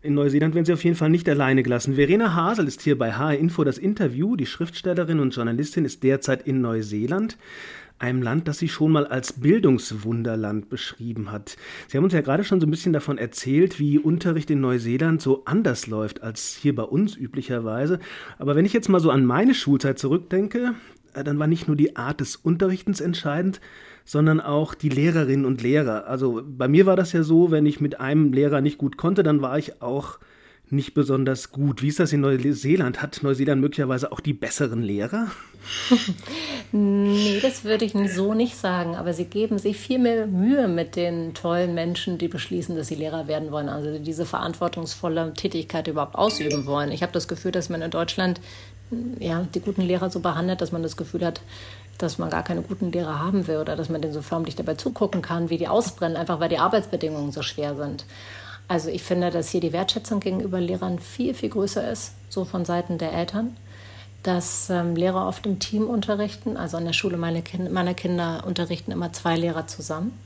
In 0.00 0.14
Neuseeland 0.14 0.54
werden 0.54 0.64
sie 0.64 0.72
auf 0.72 0.84
jeden 0.84 0.96
Fall 0.96 1.10
nicht 1.10 1.28
alleine 1.28 1.62
gelassen. 1.62 1.94
Verena 1.94 2.34
Hasel 2.34 2.66
ist 2.66 2.82
hier 2.82 2.98
bei 2.98 3.12
HR 3.12 3.38
Info 3.38 3.62
das 3.62 3.78
Interview. 3.78 4.36
Die 4.36 4.46
Schriftstellerin 4.46 5.20
und 5.20 5.34
Journalistin 5.34 5.84
ist 5.84 6.02
derzeit 6.02 6.46
in 6.46 6.60
Neuseeland 6.60 7.36
einem 8.02 8.20
Land, 8.20 8.48
das 8.48 8.58
sie 8.58 8.68
schon 8.68 8.92
mal 8.92 9.06
als 9.06 9.34
Bildungswunderland 9.34 10.68
beschrieben 10.68 11.30
hat. 11.30 11.56
Sie 11.88 11.96
haben 11.96 12.04
uns 12.04 12.12
ja 12.12 12.20
gerade 12.20 12.44
schon 12.44 12.60
so 12.60 12.66
ein 12.66 12.70
bisschen 12.70 12.92
davon 12.92 13.16
erzählt, 13.16 13.78
wie 13.78 13.98
Unterricht 13.98 14.50
in 14.50 14.60
Neuseeland 14.60 15.22
so 15.22 15.44
anders 15.44 15.86
läuft 15.86 16.22
als 16.22 16.58
hier 16.60 16.74
bei 16.74 16.82
uns 16.82 17.16
üblicherweise. 17.16 18.00
Aber 18.38 18.56
wenn 18.56 18.66
ich 18.66 18.72
jetzt 18.72 18.88
mal 18.88 19.00
so 19.00 19.10
an 19.10 19.24
meine 19.24 19.54
Schulzeit 19.54 19.98
zurückdenke, 19.98 20.74
äh, 21.14 21.24
dann 21.24 21.38
war 21.38 21.46
nicht 21.46 21.68
nur 21.68 21.76
die 21.76 21.96
Art 21.96 22.20
des 22.20 22.36
Unterrichtens 22.36 23.00
entscheidend, 23.00 23.60
sondern 24.04 24.40
auch 24.40 24.74
die 24.74 24.88
Lehrerinnen 24.88 25.46
und 25.46 25.62
Lehrer. 25.62 26.06
Also 26.08 26.42
bei 26.44 26.66
mir 26.66 26.86
war 26.86 26.96
das 26.96 27.12
ja 27.12 27.22
so, 27.22 27.52
wenn 27.52 27.66
ich 27.66 27.80
mit 27.80 28.00
einem 28.00 28.32
Lehrer 28.32 28.60
nicht 28.60 28.78
gut 28.78 28.96
konnte, 28.96 29.22
dann 29.22 29.42
war 29.42 29.58
ich 29.58 29.80
auch 29.80 30.18
nicht 30.72 30.94
besonders 30.94 31.52
gut. 31.52 31.82
Wie 31.82 31.88
ist 31.88 32.00
das 32.00 32.12
in 32.12 32.22
Neuseeland? 32.22 33.02
Hat 33.02 33.22
Neuseeland 33.22 33.60
möglicherweise 33.60 34.10
auch 34.10 34.20
die 34.20 34.32
besseren 34.32 34.82
Lehrer? 34.82 35.26
nee, 36.72 37.38
das 37.40 37.64
würde 37.64 37.84
ich 37.84 37.92
so 38.14 38.34
nicht 38.34 38.56
sagen. 38.56 38.96
Aber 38.96 39.12
sie 39.12 39.26
geben 39.26 39.58
sich 39.58 39.76
viel 39.76 39.98
mehr 39.98 40.26
Mühe 40.26 40.68
mit 40.68 40.96
den 40.96 41.34
tollen 41.34 41.74
Menschen, 41.74 42.18
die 42.18 42.28
beschließen, 42.28 42.74
dass 42.74 42.88
sie 42.88 42.94
Lehrer 42.94 43.28
werden 43.28 43.52
wollen. 43.52 43.68
Also 43.68 43.98
diese 43.98 44.24
verantwortungsvolle 44.24 45.34
Tätigkeit 45.34 45.88
überhaupt 45.88 46.16
ausüben 46.16 46.66
wollen. 46.66 46.90
Ich 46.90 47.02
habe 47.02 47.12
das 47.12 47.28
Gefühl, 47.28 47.52
dass 47.52 47.68
man 47.68 47.82
in 47.82 47.90
Deutschland 47.90 48.40
ja, 49.18 49.46
die 49.54 49.60
guten 49.60 49.82
Lehrer 49.82 50.10
so 50.10 50.20
behandelt, 50.20 50.60
dass 50.60 50.72
man 50.72 50.82
das 50.82 50.96
Gefühl 50.96 51.24
hat, 51.24 51.40
dass 51.98 52.18
man 52.18 52.30
gar 52.30 52.42
keine 52.42 52.62
guten 52.62 52.92
Lehrer 52.92 53.20
haben 53.20 53.46
will 53.46 53.58
oder 53.58 53.76
dass 53.76 53.88
man 53.88 54.02
denen 54.02 54.12
so 54.12 54.22
förmlich 54.22 54.56
dabei 54.56 54.74
zugucken 54.74 55.22
kann, 55.22 55.50
wie 55.50 55.58
die 55.58 55.68
ausbrennen, 55.68 56.16
einfach 56.16 56.40
weil 56.40 56.48
die 56.48 56.58
Arbeitsbedingungen 56.58 57.32
so 57.32 57.42
schwer 57.42 57.76
sind. 57.76 58.04
Also 58.72 58.88
ich 58.88 59.02
finde, 59.02 59.30
dass 59.30 59.50
hier 59.50 59.60
die 59.60 59.74
Wertschätzung 59.74 60.18
gegenüber 60.18 60.58
Lehrern 60.58 60.98
viel, 60.98 61.34
viel 61.34 61.50
größer 61.50 61.92
ist, 61.92 62.12
so 62.30 62.46
von 62.46 62.64
Seiten 62.64 62.96
der 62.96 63.12
Eltern. 63.12 63.54
Dass 64.22 64.70
ähm, 64.70 64.96
Lehrer 64.96 65.28
oft 65.28 65.44
im 65.44 65.58
Team 65.58 65.86
unterrichten. 65.88 66.56
Also 66.56 66.78
an 66.78 66.86
der 66.86 66.94
Schule 66.94 67.18
meine 67.18 67.42
kind, 67.42 67.70
meiner 67.70 67.92
Kinder 67.92 68.44
unterrichten 68.46 68.90
immer 68.90 69.12
zwei 69.12 69.36
Lehrer 69.36 69.66
zusammen. 69.66 70.18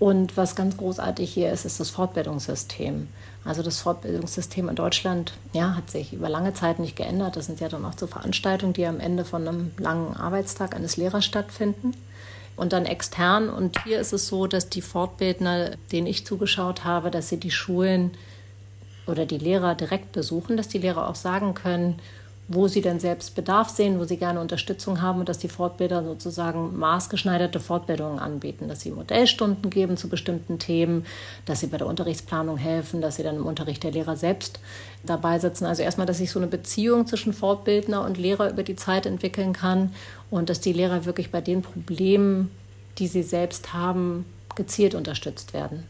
Und 0.00 0.36
was 0.36 0.56
ganz 0.56 0.76
großartig 0.76 1.32
hier 1.32 1.52
ist, 1.52 1.64
ist 1.64 1.78
das 1.78 1.90
Fortbildungssystem. 1.90 3.06
Also 3.44 3.62
das 3.62 3.80
Fortbildungssystem 3.82 4.68
in 4.68 4.74
Deutschland 4.74 5.34
ja, 5.52 5.76
hat 5.76 5.88
sich 5.92 6.12
über 6.12 6.28
lange 6.28 6.54
Zeit 6.54 6.80
nicht 6.80 6.96
geändert. 6.96 7.36
Das 7.36 7.46
sind 7.46 7.60
ja 7.60 7.68
dann 7.68 7.84
auch 7.84 7.96
so 7.96 8.08
Veranstaltungen, 8.08 8.72
die 8.72 8.84
am 8.84 8.98
Ende 8.98 9.24
von 9.24 9.46
einem 9.46 9.70
langen 9.78 10.16
Arbeitstag 10.16 10.74
eines 10.74 10.96
Lehrers 10.96 11.24
stattfinden 11.24 11.94
und 12.56 12.72
dann 12.72 12.86
extern. 12.86 13.48
Und 13.48 13.82
hier 13.84 14.00
ist 14.00 14.12
es 14.12 14.28
so, 14.28 14.46
dass 14.46 14.68
die 14.68 14.82
Fortbildner, 14.82 15.72
denen 15.92 16.06
ich 16.06 16.26
zugeschaut 16.26 16.84
habe, 16.84 17.10
dass 17.10 17.28
sie 17.28 17.38
die 17.38 17.50
Schulen 17.50 18.12
oder 19.06 19.26
die 19.26 19.38
Lehrer 19.38 19.74
direkt 19.74 20.12
besuchen, 20.12 20.56
dass 20.56 20.68
die 20.68 20.78
Lehrer 20.78 21.08
auch 21.08 21.14
sagen 21.14 21.54
können, 21.54 21.98
wo 22.46 22.68
sie 22.68 22.82
dann 22.82 23.00
selbst 23.00 23.34
Bedarf 23.34 23.70
sehen, 23.70 23.98
wo 23.98 24.04
sie 24.04 24.18
gerne 24.18 24.40
Unterstützung 24.40 25.00
haben 25.00 25.20
und 25.20 25.28
dass 25.28 25.38
die 25.38 25.48
Fortbilder 25.48 26.04
sozusagen 26.04 26.76
maßgeschneiderte 26.78 27.58
Fortbildungen 27.58 28.18
anbieten, 28.18 28.68
dass 28.68 28.82
sie 28.82 28.90
Modellstunden 28.90 29.70
geben 29.70 29.96
zu 29.96 30.08
bestimmten 30.08 30.58
Themen, 30.58 31.06
dass 31.46 31.60
sie 31.60 31.68
bei 31.68 31.78
der 31.78 31.86
Unterrichtsplanung 31.86 32.58
helfen, 32.58 33.00
dass 33.00 33.16
sie 33.16 33.22
dann 33.22 33.36
im 33.36 33.46
Unterricht 33.46 33.82
der 33.82 33.92
Lehrer 33.92 34.16
selbst 34.16 34.60
dabei 35.04 35.38
sitzen. 35.38 35.64
Also 35.64 35.82
erstmal, 35.82 36.06
dass 36.06 36.18
sich 36.18 36.30
so 36.30 36.38
eine 36.38 36.48
Beziehung 36.48 37.06
zwischen 37.06 37.32
Fortbildner 37.32 38.04
und 38.04 38.18
Lehrer 38.18 38.50
über 38.50 38.62
die 38.62 38.76
Zeit 38.76 39.06
entwickeln 39.06 39.54
kann 39.54 39.94
und 40.30 40.50
dass 40.50 40.60
die 40.60 40.74
Lehrer 40.74 41.06
wirklich 41.06 41.30
bei 41.30 41.40
den 41.40 41.62
Problemen, 41.62 42.50
die 42.98 43.06
sie 43.06 43.22
selbst 43.22 43.72
haben, 43.72 44.26
gezielt 44.54 44.94
unterstützt 44.94 45.54
werden. 45.54 45.84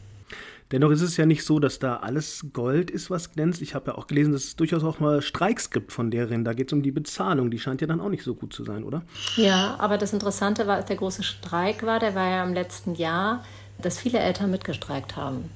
Dennoch 0.74 0.90
ist 0.90 1.02
es 1.02 1.16
ja 1.16 1.24
nicht 1.24 1.44
so, 1.44 1.60
dass 1.60 1.78
da 1.78 1.98
alles 1.98 2.46
Gold 2.52 2.90
ist, 2.90 3.08
was 3.08 3.30
glänzt. 3.30 3.62
Ich 3.62 3.76
habe 3.76 3.92
ja 3.92 3.96
auch 3.96 4.08
gelesen, 4.08 4.32
dass 4.32 4.42
es 4.42 4.56
durchaus 4.56 4.82
auch 4.82 4.98
mal 4.98 5.22
Streiks 5.22 5.70
gibt 5.70 5.92
von 5.92 6.10
Lehrerinnen. 6.10 6.44
Da 6.44 6.52
geht 6.52 6.66
es 6.66 6.72
um 6.72 6.82
die 6.82 6.90
Bezahlung. 6.90 7.52
Die 7.52 7.60
scheint 7.60 7.80
ja 7.80 7.86
dann 7.86 8.00
auch 8.00 8.08
nicht 8.08 8.24
so 8.24 8.34
gut 8.34 8.52
zu 8.52 8.64
sein, 8.64 8.82
oder? 8.82 9.02
Ja, 9.36 9.76
aber 9.78 9.98
das 9.98 10.12
Interessante 10.12 10.66
war, 10.66 10.82
der 10.82 10.96
große 10.96 11.22
Streik 11.22 11.84
war, 11.86 12.00
der 12.00 12.16
war 12.16 12.28
ja 12.28 12.42
im 12.42 12.54
letzten 12.54 12.96
Jahr, 12.96 13.44
dass 13.80 14.00
viele 14.00 14.18
Eltern 14.18 14.50
mitgestreikt 14.50 15.14
haben. 15.14 15.48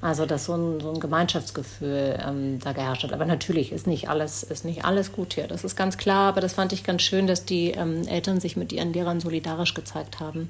Also 0.00 0.24
dass 0.24 0.46
so 0.46 0.54
ein, 0.54 0.80
so 0.80 0.92
ein 0.92 1.00
Gemeinschaftsgefühl 1.00 2.18
ähm, 2.26 2.58
da 2.58 2.72
geherrscht 2.72 3.04
hat. 3.04 3.12
Aber 3.12 3.26
natürlich 3.26 3.70
ist 3.70 3.86
nicht 3.86 4.08
alles 4.08 4.42
ist 4.42 4.64
nicht 4.64 4.86
alles 4.86 5.12
gut 5.12 5.34
hier. 5.34 5.46
Das 5.46 5.62
ist 5.62 5.76
ganz 5.76 5.98
klar. 5.98 6.28
Aber 6.28 6.40
das 6.40 6.54
fand 6.54 6.72
ich 6.72 6.84
ganz 6.84 7.02
schön, 7.02 7.26
dass 7.26 7.44
die 7.44 7.72
ähm, 7.72 8.06
Eltern 8.08 8.40
sich 8.40 8.56
mit 8.56 8.72
ihren 8.72 8.94
Lehrern 8.94 9.20
solidarisch 9.20 9.74
gezeigt 9.74 10.20
haben. 10.20 10.48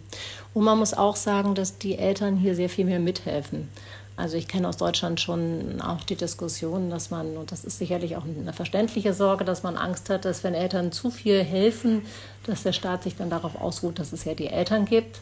Und 0.55 0.63
man 0.63 0.79
muss 0.79 0.95
auch 0.95 1.17
sagen, 1.17 1.57
dass 1.57 1.79
die 1.79 1.99
Eltern 1.99 2.37
hier 2.37 2.55
sehr 2.55 2.69
viel 2.69 2.85
mehr 2.85 3.01
mithelfen. 3.01 3.69
Also 4.17 4.37
ich 4.37 4.47
kenne 4.47 4.69
aus 4.69 4.77
Deutschland 4.77 5.21
schon 5.21 5.81
auch 5.81 6.05
die 6.05 6.15
Diskussion, 6.15 6.89
dass 6.89 7.11
man, 7.11 7.37
und 7.37 7.51
das 7.51 7.65
ist 7.65 7.79
sicherlich 7.79 8.17
auch 8.17 8.25
eine 8.25 8.53
verständliche 8.53 9.13
Sorge, 9.13 9.45
dass 9.45 9.65
man 9.65 9.77
Angst 9.77 10.09
hat, 10.09 10.25
dass 10.25 10.45
wenn 10.45 10.55
Eltern 10.55 10.93
zu 10.93 11.11
viel 11.11 11.43
helfen, 11.43 12.03
dass 12.47 12.63
der 12.63 12.73
Staat 12.73 13.03
sich 13.03 13.17
dann 13.17 13.29
darauf 13.29 13.61
ausruht, 13.61 13.99
dass 13.99 14.13
es 14.13 14.25
ja 14.25 14.35
die 14.35 14.47
Eltern 14.47 14.85
gibt. 14.85 15.19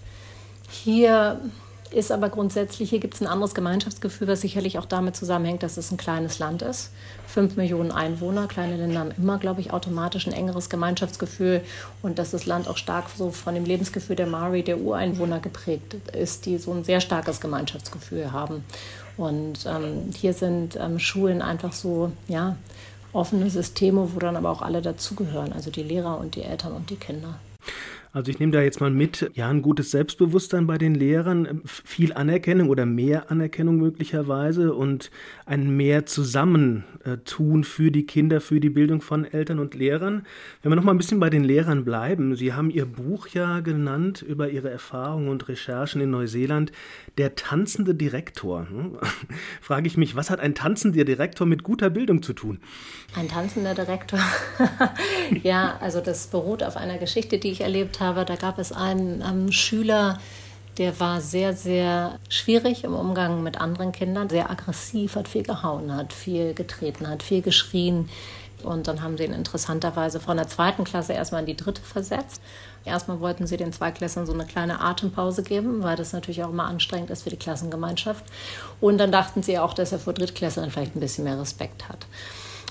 Hier 0.68 1.40
ist 1.92 2.10
aber 2.10 2.28
grundsätzlich, 2.28 2.90
hier 2.90 3.00
gibt 3.00 3.14
es 3.14 3.20
ein 3.20 3.26
anderes 3.26 3.54
Gemeinschaftsgefühl, 3.54 4.28
was 4.28 4.40
sicherlich 4.40 4.78
auch 4.78 4.84
damit 4.84 5.16
zusammenhängt, 5.16 5.62
dass 5.62 5.76
es 5.76 5.90
ein 5.90 5.96
kleines 5.96 6.38
Land 6.38 6.62
ist. 6.62 6.90
Fünf 7.26 7.56
Millionen 7.56 7.92
Einwohner, 7.92 8.46
kleine 8.46 8.76
Länder 8.76 9.00
haben 9.00 9.12
immer, 9.16 9.38
glaube 9.38 9.60
ich, 9.60 9.72
automatisch 9.72 10.26
ein 10.26 10.32
engeres 10.32 10.70
Gemeinschaftsgefühl 10.70 11.62
und 12.02 12.18
dass 12.18 12.30
das 12.30 12.46
Land 12.46 12.68
auch 12.68 12.76
stark 12.76 13.06
so 13.16 13.30
von 13.30 13.54
dem 13.54 13.64
Lebensgefühl 13.64 14.16
der 14.16 14.26
Maori, 14.26 14.62
der 14.62 14.78
Ureinwohner 14.78 15.40
geprägt 15.40 15.94
ist, 16.12 16.46
die 16.46 16.58
so 16.58 16.72
ein 16.72 16.84
sehr 16.84 17.00
starkes 17.00 17.40
Gemeinschaftsgefühl 17.40 18.32
haben. 18.32 18.64
Und 19.16 19.66
ähm, 19.66 20.10
hier 20.14 20.32
sind 20.32 20.76
ähm, 20.76 20.98
Schulen 20.98 21.42
einfach 21.42 21.72
so, 21.72 22.12
ja, 22.28 22.56
offene 23.12 23.50
Systeme, 23.50 24.14
wo 24.14 24.18
dann 24.18 24.36
aber 24.36 24.50
auch 24.50 24.62
alle 24.62 24.80
dazugehören, 24.80 25.52
also 25.52 25.70
die 25.70 25.82
Lehrer 25.82 26.18
und 26.18 26.34
die 26.34 26.42
Eltern 26.42 26.72
und 26.72 26.90
die 26.90 26.96
Kinder. 26.96 27.38
Also 28.14 28.30
ich 28.30 28.38
nehme 28.38 28.52
da 28.52 28.60
jetzt 28.60 28.82
mal 28.82 28.90
mit, 28.90 29.30
ja, 29.32 29.48
ein 29.48 29.62
gutes 29.62 29.90
Selbstbewusstsein 29.90 30.66
bei 30.66 30.76
den 30.76 30.94
Lehrern, 30.94 31.62
viel 31.64 32.12
Anerkennung 32.12 32.68
oder 32.68 32.84
mehr 32.84 33.30
Anerkennung 33.30 33.78
möglicherweise 33.78 34.74
und 34.74 35.10
ein 35.46 35.74
mehr 35.78 36.04
Zusammentun 36.04 37.64
für 37.64 37.90
die 37.90 38.04
Kinder, 38.04 38.42
für 38.42 38.60
die 38.60 38.68
Bildung 38.68 39.00
von 39.00 39.24
Eltern 39.24 39.58
und 39.58 39.74
Lehrern. 39.74 40.26
Wenn 40.60 40.72
wir 40.72 40.76
noch 40.76 40.84
mal 40.84 40.92
ein 40.92 40.98
bisschen 40.98 41.20
bei 41.20 41.30
den 41.30 41.42
Lehrern 41.42 41.86
bleiben, 41.86 42.36
Sie 42.36 42.52
haben 42.52 42.70
Ihr 42.70 42.84
Buch 42.84 43.28
ja 43.28 43.60
genannt 43.60 44.20
über 44.20 44.50
Ihre 44.50 44.68
Erfahrungen 44.68 45.28
und 45.28 45.48
Recherchen 45.48 46.02
in 46.02 46.10
Neuseeland, 46.10 46.70
der 47.16 47.34
tanzende 47.34 47.94
Direktor. 47.94 48.68
Hm? 48.68 48.98
Frage 49.62 49.86
ich 49.86 49.96
mich, 49.96 50.16
was 50.16 50.28
hat 50.28 50.40
ein 50.40 50.54
tanzender 50.54 51.04
Direktor 51.04 51.46
mit 51.46 51.62
guter 51.62 51.88
Bildung 51.88 52.22
zu 52.22 52.34
tun? 52.34 52.60
Ein 53.16 53.28
tanzender 53.28 53.74
Direktor, 53.74 54.20
ja, 55.42 55.78
also 55.80 56.02
das 56.02 56.26
beruht 56.26 56.62
auf 56.62 56.76
einer 56.76 56.98
Geschichte, 56.98 57.38
die 57.38 57.50
ich 57.50 57.62
erlebt 57.62 58.00
habe. 58.00 58.01
Da 58.02 58.36
gab 58.36 58.58
es 58.58 58.72
einen 58.72 59.22
ähm, 59.22 59.52
Schüler, 59.52 60.18
der 60.78 60.98
war 60.98 61.20
sehr, 61.20 61.54
sehr 61.54 62.18
schwierig 62.28 62.82
im 62.84 62.94
Umgang 62.94 63.42
mit 63.42 63.60
anderen 63.60 63.92
Kindern, 63.92 64.28
sehr 64.28 64.50
aggressiv, 64.50 65.16
hat 65.16 65.28
viel 65.28 65.42
gehauen, 65.42 65.94
hat 65.94 66.12
viel 66.12 66.54
getreten, 66.54 67.08
hat 67.08 67.22
viel 67.22 67.42
geschrien. 67.42 68.08
Und 68.64 68.88
dann 68.88 69.02
haben 69.02 69.16
sie 69.18 69.24
ihn 69.24 69.32
interessanterweise 69.32 70.20
von 70.20 70.36
der 70.36 70.48
zweiten 70.48 70.84
Klasse 70.84 71.12
erstmal 71.12 71.40
in 71.40 71.46
die 71.46 71.56
dritte 71.56 71.82
versetzt. 71.82 72.40
Erstmal 72.84 73.20
wollten 73.20 73.46
sie 73.46 73.56
den 73.56 73.72
Zweiklässlern 73.72 74.26
so 74.26 74.32
eine 74.32 74.46
kleine 74.46 74.80
Atempause 74.80 75.42
geben, 75.42 75.82
weil 75.82 75.96
das 75.96 76.12
natürlich 76.12 76.42
auch 76.42 76.50
immer 76.50 76.66
anstrengend 76.66 77.10
ist 77.10 77.22
für 77.22 77.30
die 77.30 77.36
Klassengemeinschaft. 77.36 78.24
Und 78.80 78.98
dann 78.98 79.12
dachten 79.12 79.42
sie 79.42 79.58
auch, 79.58 79.74
dass 79.74 79.92
er 79.92 79.98
vor 79.98 80.12
Drittklässlern 80.12 80.70
vielleicht 80.70 80.96
ein 80.96 81.00
bisschen 81.00 81.24
mehr 81.24 81.40
Respekt 81.40 81.88
hat. 81.88 82.06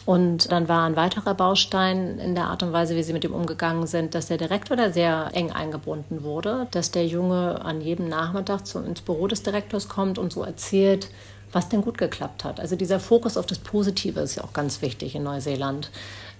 Und 0.05 0.51
dann 0.51 0.67
war 0.67 0.83
ein 0.83 0.95
weiterer 0.95 1.35
Baustein 1.35 2.17
in 2.17 2.33
der 2.33 2.45
Art 2.45 2.63
und 2.63 2.73
Weise, 2.73 2.95
wie 2.95 3.03
sie 3.03 3.13
mit 3.13 3.23
ihm 3.23 3.33
umgegangen 3.33 3.85
sind, 3.85 4.15
dass 4.15 4.27
der 4.27 4.37
Direktor 4.37 4.75
da 4.75 4.91
sehr 4.91 5.29
eng 5.33 5.51
eingebunden 5.51 6.23
wurde, 6.23 6.67
dass 6.71 6.89
der 6.89 7.05
Junge 7.05 7.63
an 7.63 7.81
jedem 7.81 8.09
Nachmittag 8.09 8.65
zu, 8.65 8.79
ins 8.79 9.01
Büro 9.01 9.27
des 9.27 9.43
Direktors 9.43 9.87
kommt 9.87 10.17
und 10.17 10.33
so 10.33 10.43
erzählt, 10.43 11.09
was 11.51 11.69
denn 11.69 11.81
gut 11.81 11.97
geklappt 11.97 12.43
hat. 12.43 12.59
Also 12.59 12.75
dieser 12.75 12.99
Fokus 12.99 13.37
auf 13.37 13.45
das 13.45 13.59
Positive 13.59 14.19
ist 14.21 14.35
ja 14.35 14.43
auch 14.43 14.53
ganz 14.53 14.81
wichtig 14.81 15.15
in 15.15 15.23
Neuseeland. 15.23 15.91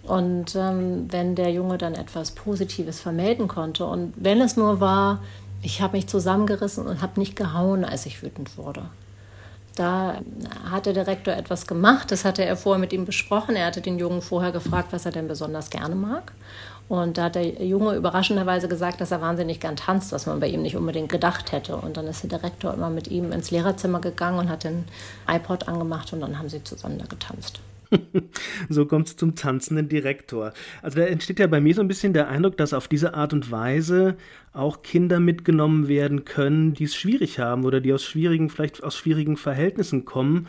Und 0.03 0.56
ähm, 0.56 1.08
wenn 1.12 1.36
der 1.36 1.51
Junge 1.51 1.77
dann 1.77 1.94
etwas 1.94 2.32
Positives 2.32 3.00
vermelden 3.00 3.48
konnte 3.48 3.86
und 3.86 4.13
wenn 4.15 4.41
es 4.41 4.58
nur 4.58 4.80
war, 4.80 5.22
ich 5.62 5.82
habe 5.82 5.98
mich 5.98 6.08
zusammengerissen 6.08 6.88
und 6.88 7.03
habe 7.03 7.20
nicht 7.20 7.36
gehauen, 7.36 7.86
als 7.86 8.08
ich 8.08 8.24
wütend 8.24 8.58
wurde, 8.58 8.84
da 9.75 10.22
hat 10.70 10.86
der 10.86 10.94
Direktor 10.94 11.34
etwas 11.34 11.66
gemacht, 11.66 12.12
das 12.12 12.25
hatte 12.25 12.44
er 12.44 12.58
vorher 12.58 12.80
mit 12.80 12.92
ihm 12.92 13.06
besprochen. 13.06 13.56
Er 13.56 13.68
hatte 13.68 13.82
den 13.82 13.98
Jungen 13.98 14.22
vorher 14.22 14.51
gefragt, 14.51 14.90
was 14.92 15.06
er 15.06 15.12
denn 15.12 15.28
besonders 15.28 15.70
gerne 15.70 15.96
mag. 15.96 16.34
Und 16.90 17.18
da 17.18 17.25
hat 17.25 17.36
der 17.36 17.63
Junge 17.63 17.96
überraschenderweise 17.96 18.68
gesagt, 18.68 19.00
dass 19.00 19.12
er 19.12 19.22
wahnsinnig 19.22 19.62
gern 19.62 19.78
tanzt, 19.78 20.12
was 20.12 20.25
man 20.25 20.42
bei 20.42 20.48
ihm 20.48 20.62
nicht 20.62 20.75
unbedingt 20.75 21.10
gedacht 21.10 21.54
hätte. 21.54 21.78
Und 21.78 21.96
dann 21.96 22.06
ist 22.06 22.24
der 22.24 22.38
Direktor 22.38 22.74
immer 22.74 22.90
mit 22.90 23.08
ihm 23.08 23.32
ins 23.32 23.50
Lehrerzimmer 23.50 24.01
gegangen 24.01 24.40
und 24.40 24.50
hat 24.50 24.66
den 24.66 24.84
iPod 25.25 25.70
angemacht 25.70 26.12
und 26.12 26.20
dann 26.20 26.38
haben 26.38 26.50
sie 26.50 26.62
zusammen 26.66 26.98
da 26.98 27.06
getanzt. 27.06 27.62
so 28.70 28.86
kommt 28.86 29.08
es 29.08 29.18
zum 29.18 29.36
tanzenden 29.36 29.90
Direktor. 29.90 30.54
Also 30.82 31.00
da 31.00 31.06
entsteht 31.06 31.40
ja 31.40 31.48
bei 31.48 31.62
mir 31.62 31.74
so 31.74 31.82
ein 31.82 31.88
bisschen 31.88 32.14
der 32.14 32.28
Eindruck, 32.28 32.58
dass 32.58 32.74
auf 32.74 32.88
diese 32.88 33.14
Art 33.14 33.34
und 33.34 33.52
Weise 33.52 34.16
auch 34.54 34.82
Kinder 34.82 35.20
mitgenommen 35.20 35.88
werden 35.88 36.26
können, 36.26 36.74
die 36.74 36.86
es 36.86 36.96
schwierig 36.96 37.40
haben 37.40 37.64
oder 37.64 37.80
die 37.80 37.94
aus 37.94 38.04
schwierigen, 38.04 38.50
vielleicht 38.50 38.84
aus 38.84 38.96
schwierigen 38.96 39.38
Verhältnissen 39.38 40.06
kommen. 40.06 40.48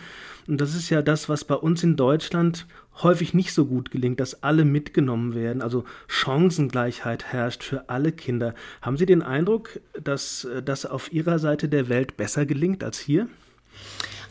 Und 0.49 0.61
das 0.61 0.75
ist 0.75 0.91
ja 0.91 1.03
das, 1.03 1.29
was 1.29 1.45
bei 1.45 1.55
uns 1.55 1.83
in 1.83 1.97
Deutschland 1.97 2.67
häufig 3.03 3.33
nicht 3.33 3.53
so 3.53 3.67
gut 3.67 3.91
gelingt, 3.91 4.21
dass 4.21 4.43
alle 4.43 4.65
mitgenommen 4.65 5.35
werden, 5.35 5.63
also 5.63 5.85
Chancengleichheit 6.09 7.33
herrscht 7.33 7.63
für 7.63 7.89
alle 7.89 8.13
Kinder. 8.13 8.55
Haben 8.83 8.97
Sie 8.97 9.07
den 9.07 9.23
Eindruck, 9.23 9.81
dass 10.03 10.47
das 10.65 10.85
auf 10.85 11.13
Ihrer 11.13 11.39
Seite 11.39 11.69
der 11.69 11.89
Welt 11.89 12.17
besser 12.17 12.45
gelingt 12.45 12.85
als 12.85 12.99
hier? 12.99 13.29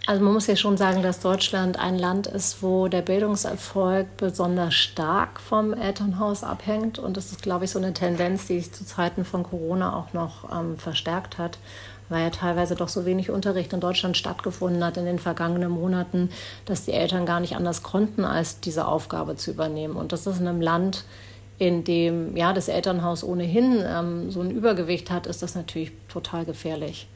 Also 0.07 0.23
man 0.23 0.33
muss 0.33 0.47
ja 0.47 0.55
schon 0.55 0.77
sagen, 0.77 1.03
dass 1.03 1.19
Deutschland 1.19 1.77
ein 1.77 1.97
Land 1.97 2.25
ist, 2.25 2.63
wo 2.63 2.87
der 2.87 3.03
Bildungserfolg 3.03 4.17
besonders 4.17 4.73
stark 4.73 5.39
vom 5.39 5.73
Elternhaus 5.73 6.43
abhängt. 6.43 6.97
Und 6.97 7.17
das 7.17 7.31
ist, 7.31 7.43
glaube 7.43 7.65
ich, 7.65 7.71
so 7.71 7.77
eine 7.77 7.93
Tendenz, 7.93 8.47
die 8.47 8.59
sich 8.59 8.73
zu 8.73 8.83
Zeiten 8.83 9.25
von 9.25 9.43
Corona 9.43 9.95
auch 9.95 10.11
noch 10.13 10.51
ähm, 10.51 10.77
verstärkt 10.77 11.37
hat, 11.37 11.59
weil 12.09 12.23
ja 12.23 12.29
teilweise 12.31 12.75
doch 12.75 12.89
so 12.89 13.05
wenig 13.05 13.29
Unterricht 13.29 13.73
in 13.73 13.79
Deutschland 13.79 14.17
stattgefunden 14.17 14.83
hat 14.83 14.97
in 14.97 15.05
den 15.05 15.19
vergangenen 15.19 15.69
Monaten, 15.69 16.31
dass 16.65 16.85
die 16.85 16.93
Eltern 16.93 17.27
gar 17.27 17.39
nicht 17.39 17.55
anders 17.55 17.83
konnten, 17.83 18.25
als 18.25 18.59
diese 18.59 18.87
Aufgabe 18.87 19.35
zu 19.35 19.51
übernehmen. 19.51 19.95
Und 19.95 20.13
das 20.13 20.25
ist 20.25 20.39
in 20.39 20.47
einem 20.47 20.61
Land, 20.61 21.05
in 21.59 21.83
dem 21.83 22.35
ja 22.35 22.53
das 22.53 22.69
Elternhaus 22.69 23.23
ohnehin 23.23 23.83
ähm, 23.85 24.31
so 24.31 24.41
ein 24.41 24.49
Übergewicht 24.49 25.11
hat, 25.11 25.27
ist 25.27 25.43
das 25.43 25.53
natürlich 25.53 25.91
total 26.07 26.43
gefährlich. 26.43 27.07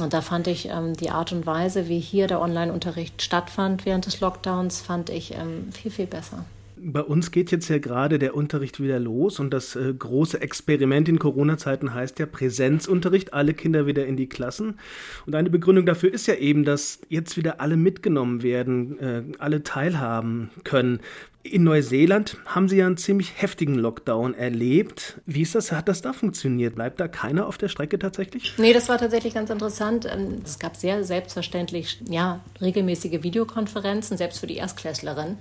Und 0.00 0.12
da 0.12 0.20
fand 0.20 0.46
ich 0.46 0.68
ähm, 0.68 0.94
die 0.94 1.10
Art 1.10 1.32
und 1.32 1.46
Weise, 1.46 1.88
wie 1.88 1.98
hier 1.98 2.26
der 2.26 2.40
Online-Unterricht 2.40 3.22
stattfand 3.22 3.84
während 3.84 4.06
des 4.06 4.20
Lockdowns, 4.20 4.80
fand 4.80 5.10
ich 5.10 5.34
ähm, 5.34 5.72
viel, 5.72 5.90
viel 5.90 6.06
besser. 6.06 6.44
Bei 6.80 7.02
uns 7.02 7.30
geht 7.30 7.50
jetzt 7.50 7.68
ja 7.68 7.78
gerade 7.78 8.18
der 8.18 8.34
Unterricht 8.34 8.80
wieder 8.80 8.98
los 8.98 9.40
und 9.40 9.50
das 9.50 9.76
äh, 9.76 9.92
große 9.92 10.40
Experiment 10.40 11.08
in 11.08 11.18
Corona-Zeiten 11.18 11.94
heißt 11.94 12.18
ja 12.18 12.26
Präsenzunterricht, 12.26 13.34
alle 13.34 13.54
Kinder 13.54 13.86
wieder 13.86 14.06
in 14.06 14.16
die 14.16 14.28
Klassen. 14.28 14.78
Und 15.26 15.34
eine 15.34 15.50
Begründung 15.50 15.86
dafür 15.86 16.12
ist 16.12 16.26
ja 16.26 16.34
eben, 16.34 16.64
dass 16.64 17.00
jetzt 17.08 17.36
wieder 17.36 17.60
alle 17.60 17.76
mitgenommen 17.76 18.42
werden, 18.42 18.98
äh, 18.98 19.22
alle 19.38 19.62
teilhaben 19.62 20.50
können. 20.64 21.00
In 21.42 21.64
Neuseeland 21.64 22.36
haben 22.46 22.68
Sie 22.68 22.76
ja 22.76 22.86
einen 22.86 22.96
ziemlich 22.96 23.40
heftigen 23.40 23.74
Lockdown 23.74 24.34
erlebt. 24.34 25.20
Wie 25.24 25.42
ist 25.42 25.54
das? 25.54 25.72
Hat 25.72 25.88
das 25.88 26.02
da 26.02 26.12
funktioniert? 26.12 26.74
Bleibt 26.74 27.00
da 27.00 27.08
keiner 27.08 27.46
auf 27.46 27.56
der 27.56 27.68
Strecke 27.68 27.98
tatsächlich? 27.98 28.54
Nee, 28.58 28.72
das 28.72 28.88
war 28.88 28.98
tatsächlich 28.98 29.34
ganz 29.34 29.48
interessant. 29.48 30.06
Ähm, 30.10 30.42
es 30.44 30.58
gab 30.58 30.76
sehr 30.76 31.04
selbstverständlich 31.04 32.02
ja, 32.08 32.40
regelmäßige 32.60 33.22
Videokonferenzen, 33.22 34.16
selbst 34.16 34.40
für 34.40 34.46
die 34.46 34.56
Erstklässlerin. 34.56 35.38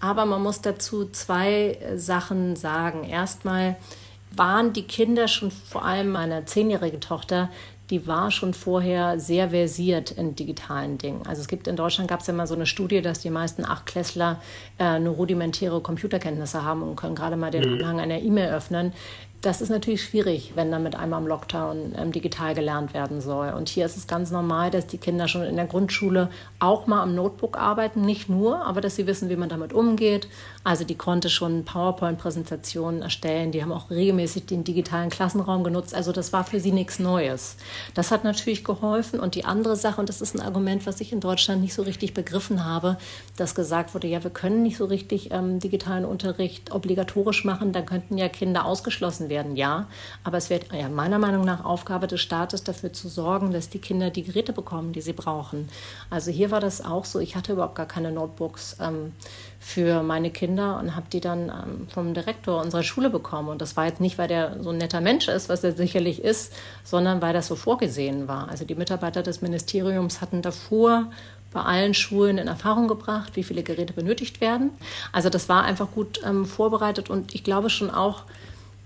Aber 0.00 0.26
man 0.26 0.42
muss 0.42 0.60
dazu 0.60 1.08
zwei 1.10 1.78
Sachen 1.96 2.56
sagen. 2.56 3.04
Erstmal 3.04 3.76
waren 4.30 4.72
die 4.72 4.82
Kinder 4.82 5.28
schon, 5.28 5.50
vor 5.50 5.84
allem 5.84 6.10
meine 6.10 6.44
zehnjährige 6.44 7.00
Tochter, 7.00 7.50
die 7.90 8.06
war 8.06 8.30
schon 8.30 8.52
vorher 8.52 9.20
sehr 9.20 9.50
versiert 9.50 10.10
in 10.10 10.34
digitalen 10.34 10.98
Dingen. 10.98 11.22
Also 11.26 11.40
es 11.40 11.48
gibt 11.48 11.68
in 11.68 11.76
Deutschland 11.76 12.10
gab 12.10 12.20
es 12.20 12.26
ja 12.26 12.34
mal 12.34 12.46
so 12.46 12.54
eine 12.54 12.66
Studie, 12.66 13.00
dass 13.00 13.20
die 13.20 13.30
meisten 13.30 13.64
Achtklässler 13.64 14.40
äh, 14.78 14.98
nur 14.98 15.14
rudimentäre 15.14 15.80
Computerkenntnisse 15.80 16.64
haben 16.64 16.82
und 16.82 16.96
können 16.96 17.14
gerade 17.14 17.36
mal 17.36 17.50
den 17.50 17.68
mhm. 17.68 17.78
Anhang 17.78 18.00
einer 18.00 18.18
E-Mail 18.18 18.52
öffnen 18.52 18.92
das 19.46 19.60
ist 19.60 19.68
natürlich 19.68 20.02
schwierig, 20.02 20.52
wenn 20.56 20.72
dann 20.72 20.82
mit 20.82 20.96
einmal 20.96 21.20
im 21.20 21.28
Lockdown 21.28 21.94
ähm, 21.96 22.10
digital 22.10 22.52
gelernt 22.52 22.94
werden 22.94 23.20
soll. 23.20 23.50
Und 23.50 23.68
hier 23.68 23.86
ist 23.86 23.96
es 23.96 24.08
ganz 24.08 24.32
normal, 24.32 24.72
dass 24.72 24.88
die 24.88 24.98
Kinder 24.98 25.28
schon 25.28 25.44
in 25.44 25.54
der 25.54 25.66
Grundschule 25.66 26.30
auch 26.58 26.88
mal 26.88 27.00
am 27.00 27.14
Notebook 27.14 27.56
arbeiten, 27.56 28.00
nicht 28.00 28.28
nur, 28.28 28.66
aber 28.66 28.80
dass 28.80 28.96
sie 28.96 29.06
wissen, 29.06 29.28
wie 29.28 29.36
man 29.36 29.48
damit 29.48 29.72
umgeht. 29.72 30.26
Also 30.64 30.82
die 30.82 30.96
konnte 30.96 31.30
schon 31.30 31.64
PowerPoint-Präsentationen 31.64 33.02
erstellen, 33.02 33.52
die 33.52 33.62
haben 33.62 33.70
auch 33.70 33.88
regelmäßig 33.88 34.46
den 34.46 34.64
digitalen 34.64 35.10
Klassenraum 35.10 35.62
genutzt. 35.62 35.94
Also 35.94 36.10
das 36.10 36.32
war 36.32 36.42
für 36.42 36.58
sie 36.58 36.72
nichts 36.72 36.98
Neues. 36.98 37.56
Das 37.94 38.10
hat 38.10 38.24
natürlich 38.24 38.64
geholfen. 38.64 39.20
Und 39.20 39.36
die 39.36 39.44
andere 39.44 39.76
Sache, 39.76 40.00
und 40.00 40.08
das 40.08 40.20
ist 40.20 40.34
ein 40.34 40.40
Argument, 40.40 40.86
was 40.86 41.00
ich 41.00 41.12
in 41.12 41.20
Deutschland 41.20 41.60
nicht 41.60 41.74
so 41.74 41.82
richtig 41.82 42.14
begriffen 42.14 42.64
habe, 42.64 42.96
dass 43.36 43.54
gesagt 43.54 43.94
wurde, 43.94 44.08
ja, 44.08 44.24
wir 44.24 44.32
können 44.32 44.64
nicht 44.64 44.76
so 44.76 44.86
richtig 44.86 45.30
ähm, 45.30 45.60
digitalen 45.60 46.04
Unterricht 46.04 46.72
obligatorisch 46.72 47.44
machen, 47.44 47.72
dann 47.72 47.86
könnten 47.86 48.18
ja 48.18 48.28
Kinder 48.28 48.64
ausgeschlossen 48.64 49.28
werden 49.28 49.35
werden, 49.36 49.54
ja. 49.56 49.86
Aber 50.24 50.38
es 50.38 50.48
wird 50.48 50.72
ja, 50.72 50.88
meiner 50.88 51.18
Meinung 51.18 51.44
nach 51.44 51.64
Aufgabe 51.64 52.06
des 52.06 52.22
Staates 52.22 52.64
dafür 52.64 52.92
zu 52.92 53.08
sorgen, 53.08 53.52
dass 53.52 53.68
die 53.68 53.78
Kinder 53.78 54.08
die 54.08 54.22
Geräte 54.22 54.54
bekommen, 54.54 54.92
die 54.92 55.02
sie 55.02 55.12
brauchen. 55.12 55.68
Also 56.08 56.30
hier 56.30 56.50
war 56.50 56.60
das 56.60 56.82
auch 56.82 57.04
so. 57.04 57.20
Ich 57.20 57.36
hatte 57.36 57.52
überhaupt 57.52 57.74
gar 57.74 57.86
keine 57.86 58.12
Notebooks 58.12 58.78
ähm, 58.80 59.12
für 59.60 60.02
meine 60.02 60.30
Kinder 60.30 60.78
und 60.78 60.96
habe 60.96 61.06
die 61.12 61.20
dann 61.20 61.50
ähm, 61.50 61.88
vom 61.88 62.14
Direktor 62.14 62.62
unserer 62.62 62.82
Schule 62.82 63.10
bekommen. 63.10 63.48
Und 63.50 63.60
das 63.60 63.76
war 63.76 63.86
jetzt 63.86 64.00
nicht, 64.00 64.16
weil 64.16 64.28
der 64.28 64.62
so 64.62 64.70
ein 64.70 64.78
netter 64.78 65.02
Mensch 65.02 65.28
ist, 65.28 65.50
was 65.50 65.62
er 65.62 65.72
sicherlich 65.72 66.24
ist, 66.24 66.54
sondern 66.82 67.20
weil 67.20 67.34
das 67.34 67.46
so 67.46 67.56
vorgesehen 67.56 68.26
war. 68.26 68.48
Also 68.48 68.64
die 68.64 68.74
Mitarbeiter 68.74 69.22
des 69.22 69.42
Ministeriums 69.42 70.22
hatten 70.22 70.40
davor 70.40 71.10
bei 71.52 71.62
allen 71.62 71.94
Schulen 71.94 72.38
in 72.38 72.48
Erfahrung 72.48 72.86
gebracht, 72.86 73.32
wie 73.34 73.42
viele 73.42 73.62
Geräte 73.62 73.92
benötigt 73.92 74.40
werden. 74.40 74.70
Also 75.12 75.30
das 75.30 75.48
war 75.48 75.64
einfach 75.64 75.90
gut 75.90 76.20
ähm, 76.24 76.44
vorbereitet 76.44 77.08
und 77.08 77.34
ich 77.34 77.44
glaube 77.44 77.70
schon 77.70 77.90
auch, 77.90 78.24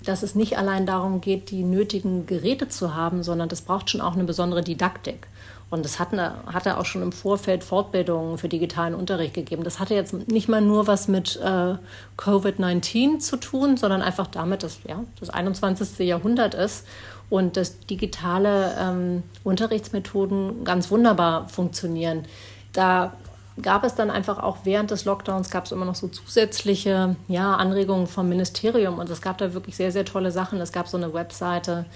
dass 0.04 0.23
es 0.23 0.35
nicht 0.35 0.59
allein 0.59 0.87
darum 0.87 1.21
geht, 1.21 1.50
die 1.50 1.62
nötigen 1.62 2.26
Geräte 2.26 2.69
zu 2.69 2.95
haben, 2.95 3.23
sondern 3.23 3.49
das 3.49 3.62
braucht 3.62 3.90
schon 3.90 4.00
auch 4.00 4.14
eine 4.14 4.25
besondere 4.25 4.62
Didaktik. 4.62 5.26
Und 5.71 5.85
das 5.85 6.00
hat, 6.00 6.12
eine, 6.12 6.35
hat 6.47 6.66
er 6.66 6.78
auch 6.78 6.85
schon 6.85 7.02
im 7.02 7.12
Vorfeld 7.12 7.62
Fortbildungen 7.62 8.38
für 8.38 8.49
digitalen 8.49 8.92
Unterricht 8.95 9.35
gegeben. 9.35 9.62
Das 9.62 9.78
hatte 9.78 9.95
jetzt 9.95 10.28
nicht 10.28 10.49
mal 10.49 10.61
nur 10.61 10.88
was 10.88 11.07
mit 11.07 11.37
äh, 11.37 11.75
Covid-19 12.19 13.21
zu 13.21 13.37
tun, 13.37 13.76
sondern 13.76 14.02
einfach 14.02 14.26
damit, 14.26 14.64
dass 14.64 14.80
ja, 14.88 15.04
das 15.21 15.30
21. 15.30 16.00
Jahrhundert 16.00 16.54
ist 16.54 16.87
und 17.28 17.57
dass 17.57 17.78
digitale 17.87 18.75
ähm, 18.80 19.23
Unterrichtsmethoden 19.45 20.64
ganz 20.64 20.90
wunderbar 20.90 21.49
funktionieren. 21.49 22.25
Da 22.73 23.12
gab 23.62 23.84
es 23.84 23.94
dann 23.94 24.10
einfach 24.10 24.38
auch 24.38 24.58
während 24.64 24.90
des 24.90 25.04
Lockdowns 25.04 25.50
gab 25.50 25.64
es 25.64 25.72
immer 25.72 25.84
noch 25.84 25.94
so 25.94 26.08
zusätzliche 26.08 27.16
ja, 27.28 27.56
Anregungen 27.56 28.06
vom 28.06 28.28
Ministerium 28.28 28.98
und 28.98 29.10
es 29.10 29.22
gab 29.22 29.38
da 29.38 29.54
wirklich 29.54 29.76
sehr, 29.76 29.92
sehr 29.92 30.04
tolle 30.04 30.30
Sachen. 30.30 30.60
Es 30.60 30.72
gab 30.72 30.88
so 30.88 30.96
eine 30.96 31.12
Webseite, 31.14 31.86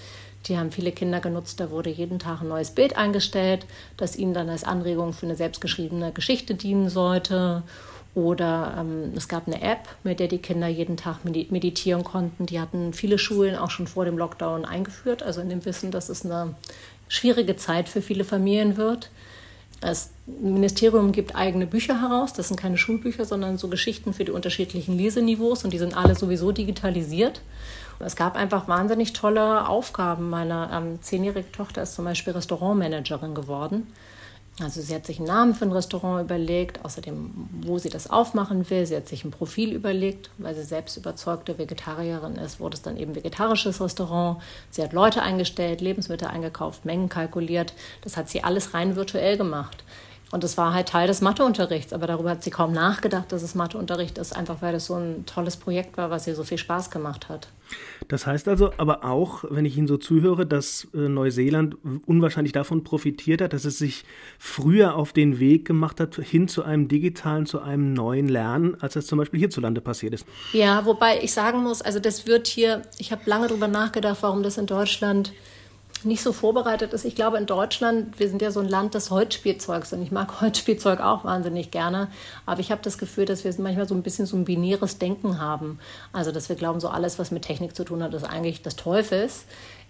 die 0.47 0.57
haben 0.57 0.71
viele 0.71 0.91
Kinder 0.91 1.19
genutzt, 1.19 1.59
da 1.59 1.71
wurde 1.71 1.89
jeden 1.89 2.19
Tag 2.19 2.41
ein 2.41 2.47
neues 2.47 2.71
Bild 2.71 2.97
eingestellt, 2.97 3.65
das 3.97 4.15
ihnen 4.15 4.33
dann 4.33 4.49
als 4.49 4.63
Anregung 4.63 5.13
für 5.13 5.25
eine 5.25 5.35
selbstgeschriebene 5.35 6.11
Geschichte 6.11 6.55
dienen 6.55 6.89
sollte. 6.89 7.63
Oder 8.13 8.75
ähm, 8.79 9.11
es 9.15 9.27
gab 9.27 9.45
eine 9.45 9.61
App, 9.61 9.89
mit 10.03 10.21
der 10.21 10.29
die 10.29 10.37
Kinder 10.37 10.67
jeden 10.67 10.95
Tag 10.95 11.25
meditieren 11.25 12.05
konnten. 12.05 12.45
Die 12.45 12.61
hatten 12.61 12.93
viele 12.93 13.19
Schulen 13.19 13.57
auch 13.57 13.71
schon 13.71 13.87
vor 13.87 14.05
dem 14.05 14.17
Lockdown 14.17 14.63
eingeführt, 14.63 15.21
also 15.21 15.41
in 15.41 15.49
dem 15.49 15.65
Wissen, 15.65 15.91
dass 15.91 16.07
es 16.07 16.23
eine 16.23 16.55
schwierige 17.09 17.57
Zeit 17.57 17.89
für 17.89 18.01
viele 18.01 18.23
Familien 18.23 18.77
wird. 18.77 19.09
Das 19.85 20.09
Ministerium 20.25 21.11
gibt 21.11 21.35
eigene 21.35 21.67
Bücher 21.67 22.01
heraus. 22.01 22.33
Das 22.33 22.47
sind 22.47 22.59
keine 22.59 22.75
Schulbücher, 22.75 23.23
sondern 23.23 23.59
so 23.59 23.67
Geschichten 23.67 24.15
für 24.15 24.25
die 24.25 24.31
unterschiedlichen 24.31 24.97
Leseniveaus 24.97 25.63
und 25.63 25.73
die 25.73 25.77
sind 25.77 25.95
alle 25.95 26.15
sowieso 26.15 26.51
digitalisiert. 26.51 27.41
Es 27.99 28.15
gab 28.15 28.35
einfach 28.35 28.67
wahnsinnig 28.67 29.13
tolle 29.13 29.69
Aufgaben. 29.69 30.31
Meine 30.31 30.71
ähm, 30.73 31.01
zehnjährige 31.03 31.51
Tochter 31.51 31.83
ist 31.83 31.93
zum 31.93 32.05
Beispiel 32.05 32.33
Restaurantmanagerin 32.33 33.35
geworden. 33.35 33.85
Also 34.61 34.81
sie 34.81 34.95
hat 34.95 35.05
sich 35.05 35.17
einen 35.17 35.27
Namen 35.27 35.53
für 35.53 35.65
ein 35.65 35.73
Restaurant 35.73 36.23
überlegt, 36.23 36.85
außerdem, 36.85 37.49
wo 37.61 37.77
sie 37.77 37.89
das 37.89 38.09
aufmachen 38.09 38.69
will. 38.69 38.85
Sie 38.85 38.95
hat 38.95 39.07
sich 39.07 39.25
ein 39.25 39.31
Profil 39.31 39.73
überlegt, 39.73 40.29
weil 40.37 40.55
sie 40.55 40.63
selbst 40.63 40.95
überzeugte 40.95 41.57
Vegetarierin 41.57 42.35
ist, 42.35 42.61
wurde 42.61 42.75
es 42.75 42.81
dann 42.81 42.95
eben 42.95 43.15
vegetarisches 43.15 43.81
Restaurant. 43.81 44.41
Sie 44.69 44.81
hat 44.81 44.93
Leute 44.93 45.21
eingestellt, 45.21 45.81
Lebensmittel 45.81 46.29
eingekauft, 46.29 46.85
Mengen 46.85 47.09
kalkuliert. 47.09 47.73
Das 48.01 48.15
hat 48.15 48.29
sie 48.29 48.45
alles 48.45 48.73
rein 48.73 48.95
virtuell 48.95 49.35
gemacht. 49.35 49.83
Und 50.35 50.43
das 50.43 50.57
war 50.57 50.73
halt 50.73 50.89
Teil 50.89 51.07
des 51.07 51.21
Matheunterrichts, 51.21 51.93
aber 51.93 52.07
darüber 52.07 52.31
hat 52.31 52.43
sie 52.43 52.49
kaum 52.49 52.73
nachgedacht, 52.73 53.31
dass 53.31 53.41
es 53.41 53.55
Matheunterricht 53.55 54.17
ist, 54.17 54.35
einfach 54.35 54.61
weil 54.61 54.73
das 54.73 54.87
so 54.87 54.95
ein 54.95 55.25
tolles 55.25 55.55
Projekt 55.55 55.95
war, 55.95 56.09
was 56.09 56.27
ihr 56.27 56.35
so 56.35 56.43
viel 56.43 56.57
Spaß 56.57 56.91
gemacht 56.91 57.29
hat. 57.29 57.47
Das 58.09 58.27
heißt 58.27 58.49
also 58.49 58.71
aber 58.75 59.05
auch, 59.05 59.45
wenn 59.49 59.63
ich 59.63 59.77
Ihnen 59.77 59.87
so 59.87 59.95
zuhöre, 59.95 60.45
dass 60.45 60.89
äh, 60.93 61.07
Neuseeland 61.07 61.77
unwahrscheinlich 62.05 62.51
davon 62.51 62.83
profitiert 62.83 63.39
hat, 63.39 63.53
dass 63.53 63.63
es 63.63 63.77
sich 63.77 64.03
früher 64.37 64.95
auf 64.95 65.13
den 65.13 65.39
Weg 65.39 65.63
gemacht 65.63 66.01
hat 66.01 66.15
hin 66.15 66.49
zu 66.49 66.63
einem 66.63 66.89
digitalen, 66.89 67.45
zu 67.45 67.61
einem 67.61 67.93
neuen 67.93 68.27
Lernen, 68.27 68.75
als 68.81 68.95
das 68.95 69.07
zum 69.07 69.19
Beispiel 69.19 69.39
hierzulande 69.39 69.79
passiert 69.79 70.13
ist. 70.13 70.27
Ja, 70.51 70.85
wobei 70.85 71.23
ich 71.23 71.31
sagen 71.31 71.63
muss, 71.63 71.81
also 71.81 71.99
das 71.99 72.27
wird 72.27 72.47
hier, 72.47 72.81
ich 72.97 73.13
habe 73.13 73.21
lange 73.25 73.47
darüber 73.47 73.69
nachgedacht, 73.69 74.17
warum 74.19 74.43
das 74.43 74.57
in 74.57 74.65
Deutschland 74.65 75.31
nicht 76.05 76.21
so 76.21 76.33
vorbereitet 76.33 76.93
ist. 76.93 77.05
Ich 77.05 77.15
glaube, 77.15 77.37
in 77.37 77.45
Deutschland, 77.45 78.19
wir 78.19 78.29
sind 78.29 78.41
ja 78.41 78.51
so 78.51 78.59
ein 78.59 78.69
Land 78.69 78.93
des 78.93 79.11
Holzspielzeugs 79.11 79.93
und 79.93 80.01
ich 80.01 80.11
mag 80.11 80.41
Holzspielzeug 80.41 80.99
auch 80.99 81.23
wahnsinnig 81.23 81.71
gerne. 81.71 82.09
Aber 82.45 82.59
ich 82.59 82.71
habe 82.71 82.81
das 82.83 82.97
Gefühl, 82.97 83.25
dass 83.25 83.43
wir 83.43 83.53
manchmal 83.57 83.87
so 83.87 83.95
ein 83.95 84.03
bisschen 84.03 84.25
so 84.25 84.37
ein 84.37 84.45
binäres 84.45 84.97
Denken 84.97 85.39
haben. 85.39 85.79
Also, 86.13 86.31
dass 86.31 86.49
wir 86.49 86.55
glauben, 86.55 86.79
so 86.79 86.89
alles, 86.89 87.19
was 87.19 87.31
mit 87.31 87.43
Technik 87.43 87.75
zu 87.75 87.83
tun 87.83 88.03
hat, 88.03 88.13
ist 88.13 88.23
eigentlich 88.23 88.61
des 88.61 88.75
Teufels. 88.75 89.45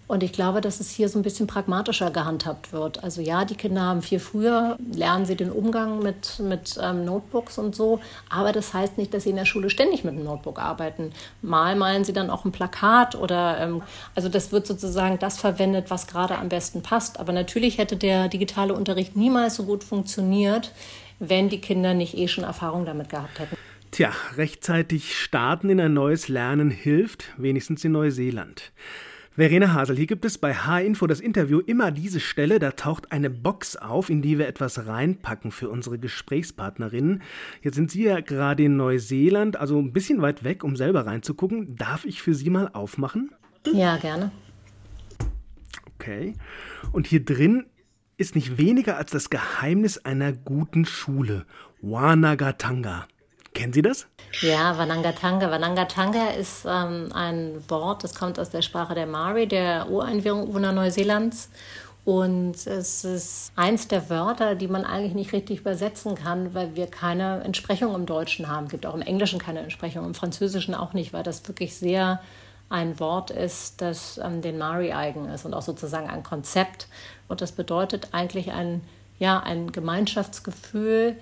Und 0.08 0.22
ich 0.22 0.32
glaube, 0.32 0.60
dass 0.60 0.78
es 0.78 0.90
hier 0.90 1.08
so 1.08 1.18
ein 1.18 1.22
bisschen 1.22 1.48
pragmatischer 1.48 2.12
gehandhabt 2.12 2.72
wird. 2.72 3.02
Also 3.02 3.20
ja, 3.20 3.44
die 3.44 3.56
Kinder 3.56 3.82
haben 3.82 4.02
viel 4.02 4.20
früher, 4.20 4.76
lernen 4.92 5.26
sie 5.26 5.34
den 5.34 5.50
Umgang 5.50 6.00
mit, 6.00 6.38
mit 6.38 6.78
ähm, 6.80 7.04
Notebooks 7.04 7.58
und 7.58 7.74
so, 7.74 8.00
aber 8.30 8.52
das 8.52 8.72
heißt 8.72 8.98
nicht, 8.98 9.12
dass 9.12 9.24
sie 9.24 9.30
in 9.30 9.36
der 9.36 9.46
Schule 9.46 9.68
ständig 9.68 10.04
mit 10.04 10.14
einem 10.14 10.24
Notebook 10.24 10.60
arbeiten. 10.60 11.12
Mal 11.42 11.74
malen 11.74 12.04
sie 12.04 12.12
dann 12.12 12.30
auch 12.30 12.44
ein 12.44 12.52
Plakat 12.52 13.16
oder 13.16 13.58
ähm, 13.58 13.82
also 14.14 14.28
das 14.28 14.52
wird 14.52 14.66
sozusagen 14.68 15.18
das 15.18 15.40
verwendet, 15.40 15.90
was 15.90 16.06
gerade 16.06 16.38
am 16.38 16.48
besten 16.48 16.82
passt. 16.82 17.18
Aber 17.18 17.32
natürlich 17.32 17.78
hätte 17.78 17.96
der 17.96 18.28
digitale 18.28 18.74
Unterricht 18.74 19.16
niemals 19.16 19.56
so 19.56 19.64
gut 19.64 19.82
funktioniert, 19.82 20.72
wenn 21.18 21.48
die 21.48 21.60
Kinder 21.60 21.94
nicht 21.94 22.16
eh 22.16 22.28
schon 22.28 22.44
Erfahrung 22.44 22.84
damit 22.84 23.08
gehabt 23.08 23.40
hätten. 23.40 23.56
Tja, 23.90 24.12
rechtzeitig 24.36 25.18
starten 25.18 25.70
in 25.70 25.80
ein 25.80 25.94
neues 25.94 26.28
Lernen 26.28 26.70
hilft, 26.70 27.24
wenigstens 27.38 27.84
in 27.84 27.92
Neuseeland. 27.92 28.72
Verena 29.36 29.74
Hasel, 29.74 29.96
hier 29.98 30.06
gibt 30.06 30.24
es 30.24 30.38
bei 30.38 30.54
H-Info 30.54 31.06
das 31.06 31.20
Interview 31.20 31.60
immer 31.60 31.90
diese 31.90 32.20
Stelle, 32.20 32.58
da 32.58 32.70
taucht 32.70 33.12
eine 33.12 33.28
Box 33.28 33.76
auf, 33.76 34.08
in 34.08 34.22
die 34.22 34.38
wir 34.38 34.48
etwas 34.48 34.86
reinpacken 34.86 35.50
für 35.50 35.68
unsere 35.68 35.98
Gesprächspartnerinnen. 35.98 37.20
Jetzt 37.60 37.74
sind 37.74 37.90
Sie 37.90 38.04
ja 38.04 38.20
gerade 38.20 38.64
in 38.64 38.78
Neuseeland, 38.78 39.58
also 39.58 39.78
ein 39.78 39.92
bisschen 39.92 40.22
weit 40.22 40.42
weg, 40.42 40.64
um 40.64 40.74
selber 40.74 41.04
reinzugucken. 41.04 41.76
Darf 41.76 42.06
ich 42.06 42.22
für 42.22 42.34
Sie 42.34 42.48
mal 42.48 42.70
aufmachen? 42.72 43.30
Ja, 43.70 43.98
gerne. 43.98 44.32
Okay. 45.96 46.32
Und 46.92 47.06
hier 47.06 47.22
drin 47.22 47.66
ist 48.16 48.36
nicht 48.36 48.56
weniger 48.56 48.96
als 48.96 49.10
das 49.10 49.28
Geheimnis 49.28 49.98
einer 49.98 50.32
guten 50.32 50.86
Schule. 50.86 51.44
Wanagatanga. 51.82 53.06
Kennen 53.56 53.72
Sie 53.72 53.80
das? 53.80 54.06
Ja, 54.42 54.76
Wanangatanga. 54.76 55.50
Wanangatanga 55.50 56.26
ist 56.38 56.66
ähm, 56.66 57.10
ein 57.14 57.64
Wort, 57.68 58.04
das 58.04 58.14
kommt 58.14 58.38
aus 58.38 58.50
der 58.50 58.60
Sprache 58.60 58.94
der 58.94 59.06
Mari, 59.06 59.48
der 59.48 59.88
Ureinwohner 59.88 60.72
Neuseelands. 60.72 61.48
Und 62.04 62.54
es 62.66 63.02
ist 63.02 63.52
eins 63.56 63.88
der 63.88 64.10
Wörter, 64.10 64.56
die 64.56 64.68
man 64.68 64.84
eigentlich 64.84 65.14
nicht 65.14 65.32
richtig 65.32 65.60
übersetzen 65.60 66.16
kann, 66.16 66.52
weil 66.52 66.76
wir 66.76 66.86
keine 66.86 67.42
Entsprechung 67.44 67.94
im 67.94 68.04
Deutschen 68.04 68.46
haben. 68.46 68.66
Es 68.66 68.72
gibt 68.72 68.84
auch 68.84 68.94
im 68.94 69.00
Englischen 69.00 69.38
keine 69.38 69.60
Entsprechung, 69.60 70.04
im 70.04 70.14
Französischen 70.14 70.74
auch 70.74 70.92
nicht, 70.92 71.14
weil 71.14 71.22
das 71.22 71.48
wirklich 71.48 71.76
sehr 71.76 72.20
ein 72.68 73.00
Wort 73.00 73.30
ist, 73.30 73.80
das 73.80 74.20
ähm, 74.22 74.42
den 74.42 74.58
Mari 74.58 74.92
eigen 74.92 75.30
ist 75.30 75.46
und 75.46 75.54
auch 75.54 75.62
sozusagen 75.62 76.10
ein 76.10 76.22
Konzept. 76.22 76.88
Und 77.26 77.40
das 77.40 77.52
bedeutet 77.52 78.08
eigentlich 78.12 78.52
ein, 78.52 78.82
ja, 79.18 79.40
ein 79.40 79.72
Gemeinschaftsgefühl, 79.72 81.16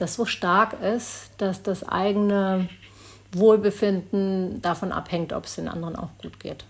das 0.00 0.14
so 0.14 0.24
stark 0.24 0.80
ist, 0.82 1.30
dass 1.38 1.62
das 1.62 1.86
eigene 1.86 2.68
Wohlbefinden 3.32 4.60
davon 4.62 4.92
abhängt, 4.92 5.32
ob 5.32 5.44
es 5.44 5.56
den 5.56 5.68
anderen 5.68 5.96
auch 5.96 6.10
gut 6.18 6.40
geht. 6.40 6.64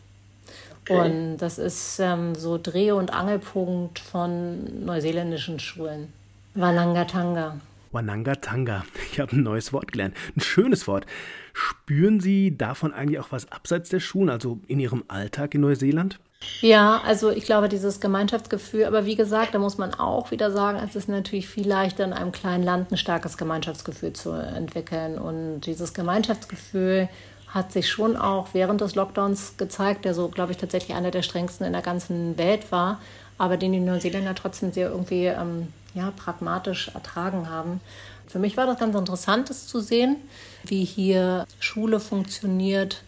Okay. 0.82 0.98
Und 0.98 1.38
das 1.38 1.58
ist 1.58 2.00
ähm, 2.00 2.34
so 2.34 2.58
Dreh- 2.58 2.92
und 2.92 3.12
Angelpunkt 3.12 3.98
von 3.98 4.84
neuseeländischen 4.84 5.58
Schulen. 5.60 6.12
Wanangatanga. 6.54 7.60
Wanangatanga. 7.92 8.84
Ich 9.12 9.20
habe 9.20 9.36
ein 9.36 9.42
neues 9.42 9.72
Wort 9.72 9.92
gelernt. 9.92 10.16
Ein 10.36 10.40
schönes 10.40 10.86
Wort. 10.86 11.06
Spüren 11.52 12.20
Sie 12.20 12.56
davon 12.56 12.92
eigentlich 12.92 13.18
auch 13.18 13.32
was 13.32 13.50
abseits 13.50 13.90
der 13.90 14.00
Schulen, 14.00 14.30
also 14.30 14.60
in 14.66 14.80
Ihrem 14.80 15.04
Alltag 15.08 15.54
in 15.54 15.60
Neuseeland? 15.62 16.18
Ja, 16.62 17.00
also 17.06 17.30
ich 17.30 17.44
glaube, 17.44 17.70
dieses 17.70 18.00
Gemeinschaftsgefühl, 18.00 18.84
aber 18.84 19.06
wie 19.06 19.16
gesagt, 19.16 19.54
da 19.54 19.58
muss 19.58 19.78
man 19.78 19.94
auch 19.94 20.30
wieder 20.30 20.50
sagen, 20.50 20.78
es 20.78 20.94
ist 20.94 21.08
natürlich 21.08 21.48
viel 21.48 21.66
leichter 21.66 22.04
in 22.04 22.12
einem 22.12 22.32
kleinen 22.32 22.62
Land 22.62 22.92
ein 22.92 22.98
starkes 22.98 23.38
Gemeinschaftsgefühl 23.38 24.12
zu 24.12 24.32
entwickeln. 24.32 25.18
Und 25.18 25.62
dieses 25.62 25.94
Gemeinschaftsgefühl 25.94 27.08
hat 27.48 27.72
sich 27.72 27.88
schon 27.88 28.16
auch 28.16 28.48
während 28.52 28.82
des 28.82 28.94
Lockdowns 28.94 29.56
gezeigt, 29.56 30.04
der 30.04 30.12
so, 30.12 30.28
glaube 30.28 30.52
ich, 30.52 30.58
tatsächlich 30.58 30.96
einer 30.96 31.10
der 31.10 31.22
strengsten 31.22 31.66
in 31.66 31.72
der 31.72 31.82
ganzen 31.82 32.36
Welt 32.36 32.70
war, 32.70 33.00
aber 33.38 33.56
den 33.56 33.72
die 33.72 33.80
Neuseeländer 33.80 34.34
trotzdem 34.34 34.70
sehr 34.72 34.90
irgendwie 34.90 35.26
ähm, 35.26 35.68
ja, 35.94 36.12
pragmatisch 36.14 36.88
ertragen 36.94 37.48
haben. 37.48 37.80
Für 38.28 38.38
mich 38.38 38.56
war 38.56 38.66
das 38.66 38.78
ganz 38.78 38.94
interessant, 38.94 39.50
das 39.50 39.66
zu 39.66 39.80
sehen, 39.80 40.16
wie 40.64 40.84
hier 40.84 41.46
Schule 41.58 42.00
funktioniert, 42.00 43.02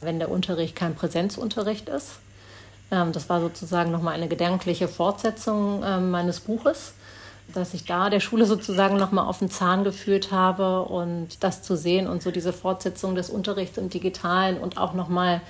wenn 0.00 0.18
der 0.18 0.30
Unterricht 0.30 0.74
kein 0.74 0.94
Präsenzunterricht 0.94 1.88
ist. 1.88 2.12
Ähm, 2.90 3.12
das 3.12 3.28
war 3.28 3.40
sozusagen 3.40 3.90
nochmal 3.90 4.14
eine 4.14 4.28
gedankliche 4.28 4.88
Fortsetzung 4.88 5.82
ähm, 5.84 6.10
meines 6.10 6.40
Buches 6.40 6.94
dass 7.54 7.74
ich 7.74 7.84
da 7.84 8.10
der 8.10 8.20
Schule 8.20 8.44
sozusagen 8.44 8.96
nochmal 8.96 9.26
auf 9.26 9.38
den 9.38 9.50
Zahn 9.50 9.84
geführt 9.84 10.32
habe 10.32 10.82
und 10.82 11.42
das 11.42 11.62
zu 11.62 11.76
sehen 11.76 12.06
und 12.06 12.22
so 12.22 12.30
diese 12.30 12.52
Fortsetzung 12.52 13.14
des 13.14 13.30
Unterrichts 13.30 13.78
im 13.78 13.88
Digitalen 13.88 14.58
und 14.58 14.78
auch 14.78 14.94
nochmal 14.94 15.40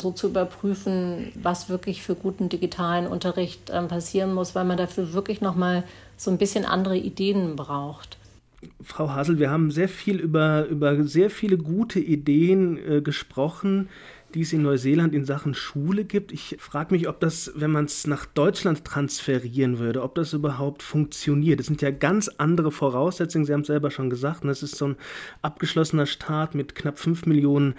so 0.00 0.10
zu 0.10 0.28
überprüfen, 0.28 1.32
was 1.34 1.68
wirklich 1.68 2.02
für 2.02 2.14
guten 2.14 2.48
digitalen 2.48 3.06
Unterricht 3.06 3.70
äh, 3.70 3.82
passieren 3.82 4.34
muss, 4.34 4.54
weil 4.54 4.64
man 4.64 4.76
dafür 4.76 5.12
wirklich 5.12 5.40
nochmal 5.40 5.84
so 6.16 6.30
ein 6.30 6.38
bisschen 6.38 6.64
andere 6.64 6.96
Ideen 6.96 7.56
braucht. 7.56 8.18
Frau 8.82 9.10
Hasel, 9.10 9.38
wir 9.38 9.50
haben 9.50 9.70
sehr 9.70 9.88
viel 9.88 10.16
über, 10.16 10.66
über 10.66 11.04
sehr 11.04 11.30
viele 11.30 11.56
gute 11.56 12.00
Ideen 12.00 12.78
äh, 12.78 13.00
gesprochen 13.00 13.88
die 14.36 14.42
es 14.42 14.52
in 14.52 14.62
Neuseeland 14.62 15.14
in 15.14 15.24
Sachen 15.24 15.54
Schule 15.54 16.04
gibt. 16.04 16.30
Ich 16.30 16.56
frage 16.60 16.94
mich, 16.94 17.08
ob 17.08 17.20
das, 17.20 17.52
wenn 17.54 17.70
man 17.70 17.86
es 17.86 18.06
nach 18.06 18.26
Deutschland 18.26 18.84
transferieren 18.84 19.78
würde, 19.78 20.02
ob 20.02 20.14
das 20.14 20.34
überhaupt 20.34 20.82
funktioniert. 20.82 21.58
Das 21.58 21.66
sind 21.66 21.80
ja 21.80 21.90
ganz 21.90 22.28
andere 22.28 22.70
Voraussetzungen. 22.70 23.46
Sie 23.46 23.54
haben 23.54 23.62
es 23.62 23.68
selber 23.68 23.90
schon 23.90 24.10
gesagt. 24.10 24.44
Das 24.44 24.62
ist 24.62 24.76
so 24.76 24.88
ein 24.88 24.96
abgeschlossener 25.40 26.04
Staat 26.04 26.54
mit 26.54 26.74
knapp 26.74 26.98
fünf 26.98 27.24
Millionen 27.24 27.76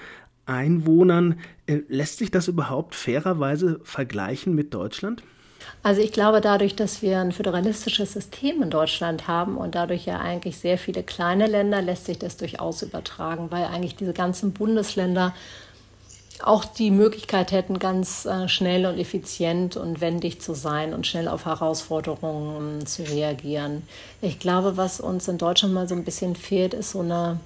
Einwohnern. 0.47 1.39
Äh, 1.67 1.81
lässt 1.89 2.17
sich 2.17 2.31
das 2.31 2.47
überhaupt 2.47 2.95
fairerweise 2.95 3.79
vergleichen 3.83 4.55
mit 4.55 4.73
Deutschland? 4.73 5.21
Also 5.83 6.01
ich 6.01 6.11
glaube, 6.11 6.41
dadurch, 6.41 6.75
dass 6.75 7.03
wir 7.03 7.19
ein 7.19 7.31
föderalistisches 7.31 8.13
System 8.13 8.63
in 8.63 8.71
Deutschland 8.71 9.27
haben 9.27 9.57
und 9.57 9.75
dadurch 9.75 10.05
ja 10.05 10.19
eigentlich 10.19 10.57
sehr 10.57 10.77
viele 10.77 11.03
kleine 11.03 11.45
Länder, 11.45 11.83
lässt 11.83 12.05
sich 12.05 12.17
das 12.17 12.37
durchaus 12.37 12.81
übertragen, 12.81 13.51
weil 13.51 13.65
eigentlich 13.65 13.95
diese 13.95 14.13
ganzen 14.13 14.53
Bundesländer 14.53 15.35
auch 16.43 16.65
die 16.65 16.91
Möglichkeit 16.91 17.52
hätten, 17.52 17.80
ganz 17.80 18.26
äh, 18.26 18.47
schnell 18.47 18.86
und 18.86 19.00
effizient 19.00 19.76
und 19.76 20.02
wendig 20.02 20.39
zu 20.41 20.54
sein 20.54 20.93
und 20.93 21.08
schnell 21.08 21.28
auf 21.28 21.45
Herausforderungen 21.45 22.86
zu 22.86 23.04
reagieren. 23.04 23.84
Ich 24.21 24.39
glaube, 24.39 24.78
was 24.78 25.00
uns 25.00 25.28
in 25.28 25.38
Deutschland 25.38 25.73
mal 25.73 25.88
so 25.88 25.95
ein 25.95 26.04
bisschen 26.04 26.36
fehlt, 26.36 26.73
ist 26.73 26.91
so 26.91 27.00
eine, 27.00 27.39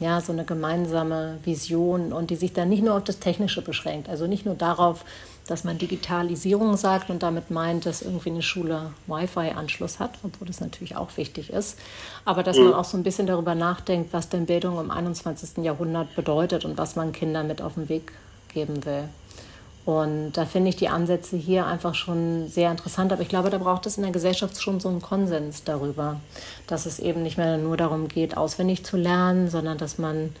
ja, 0.00 0.20
so 0.20 0.32
eine 0.32 0.44
gemeinsame 0.44 1.38
Vision 1.44 2.12
und 2.12 2.30
die 2.30 2.36
sich 2.36 2.52
dann 2.52 2.68
nicht 2.68 2.82
nur 2.82 2.96
auf 2.96 3.04
das 3.04 3.20
Technische 3.20 3.62
beschränkt, 3.62 4.08
also 4.08 4.26
nicht 4.26 4.44
nur 4.44 4.56
darauf, 4.56 5.04
dass 5.46 5.64
man 5.64 5.78
Digitalisierung 5.78 6.76
sagt 6.76 7.10
und 7.10 7.22
damit 7.22 7.50
meint, 7.50 7.84
dass 7.84 8.02
irgendwie 8.02 8.30
eine 8.30 8.42
Schule 8.42 8.92
Wi-Fi-Anschluss 9.06 9.98
hat, 9.98 10.12
obwohl 10.22 10.46
das 10.46 10.60
natürlich 10.60 10.96
auch 10.96 11.16
wichtig 11.16 11.50
ist, 11.50 11.78
aber 12.24 12.42
dass 12.42 12.56
man 12.56 12.68
mhm. 12.68 12.74
auch 12.74 12.84
so 12.84 12.96
ein 12.96 13.02
bisschen 13.02 13.26
darüber 13.26 13.54
nachdenkt, 13.54 14.12
was 14.12 14.28
denn 14.28 14.46
Bildung 14.46 14.78
im 14.80 14.90
21. 14.90 15.64
Jahrhundert 15.64 16.14
bedeutet 16.14 16.64
und 16.64 16.78
was 16.78 16.96
man 16.96 17.12
Kindern 17.12 17.48
mit 17.48 17.60
auf 17.60 17.74
den 17.74 17.88
Weg 17.88 18.12
geben 18.52 18.84
will. 18.84 19.08
Und 19.84 20.32
da 20.32 20.46
finde 20.46 20.68
ich 20.68 20.76
die 20.76 20.88
Ansätze 20.88 21.36
hier 21.36 21.66
einfach 21.66 21.94
schon 21.94 22.48
sehr 22.48 22.70
interessant. 22.70 23.12
Aber 23.12 23.22
ich 23.22 23.28
glaube, 23.28 23.50
da 23.50 23.58
braucht 23.58 23.86
es 23.86 23.96
in 23.96 24.04
der 24.04 24.12
Gesellschaft 24.12 24.62
schon 24.62 24.78
so 24.78 24.88
einen 24.88 25.02
Konsens 25.02 25.64
darüber, 25.64 26.20
dass 26.68 26.86
es 26.86 27.00
eben 27.00 27.22
nicht 27.22 27.36
mehr 27.36 27.58
nur 27.58 27.76
darum 27.76 28.06
geht, 28.06 28.36
auswendig 28.36 28.84
zu 28.84 28.96
lernen, 28.96 29.50
sondern 29.50 29.78
dass 29.78 29.98
man, 29.98 30.34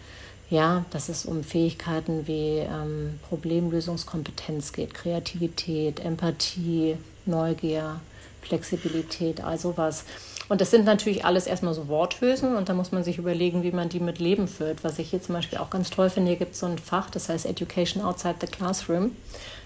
ja, 0.48 0.84
dass 0.90 1.08
es 1.08 1.24
um 1.24 1.42
Fähigkeiten 1.42 2.28
wie 2.28 2.58
ähm, 2.58 3.18
Problemlösungskompetenz 3.28 4.72
geht, 4.72 4.94
Kreativität, 4.94 5.98
Empathie, 5.98 6.96
Neugier, 7.26 8.00
Flexibilität, 8.42 9.42
all 9.42 9.58
sowas. 9.58 10.04
Und 10.48 10.60
das 10.60 10.70
sind 10.70 10.84
natürlich 10.84 11.24
alles 11.24 11.46
erstmal 11.46 11.74
so 11.74 11.88
Worthülsen 11.88 12.56
und 12.56 12.68
da 12.68 12.74
muss 12.74 12.92
man 12.92 13.04
sich 13.04 13.18
überlegen, 13.18 13.62
wie 13.62 13.70
man 13.70 13.88
die 13.88 14.00
mit 14.00 14.18
Leben 14.18 14.48
füllt. 14.48 14.84
Was 14.84 14.98
ich 14.98 15.10
hier 15.10 15.22
zum 15.22 15.34
Beispiel 15.34 15.58
auch 15.58 15.70
ganz 15.70 15.90
toll 15.90 16.10
finde, 16.10 16.30
hier 16.30 16.38
gibt 16.38 16.54
es 16.54 16.60
so 16.60 16.66
ein 16.66 16.78
Fach, 16.78 17.10
das 17.10 17.28
heißt 17.28 17.46
Education 17.46 18.02
Outside 18.02 18.36
the 18.40 18.46
Classroom. 18.46 19.12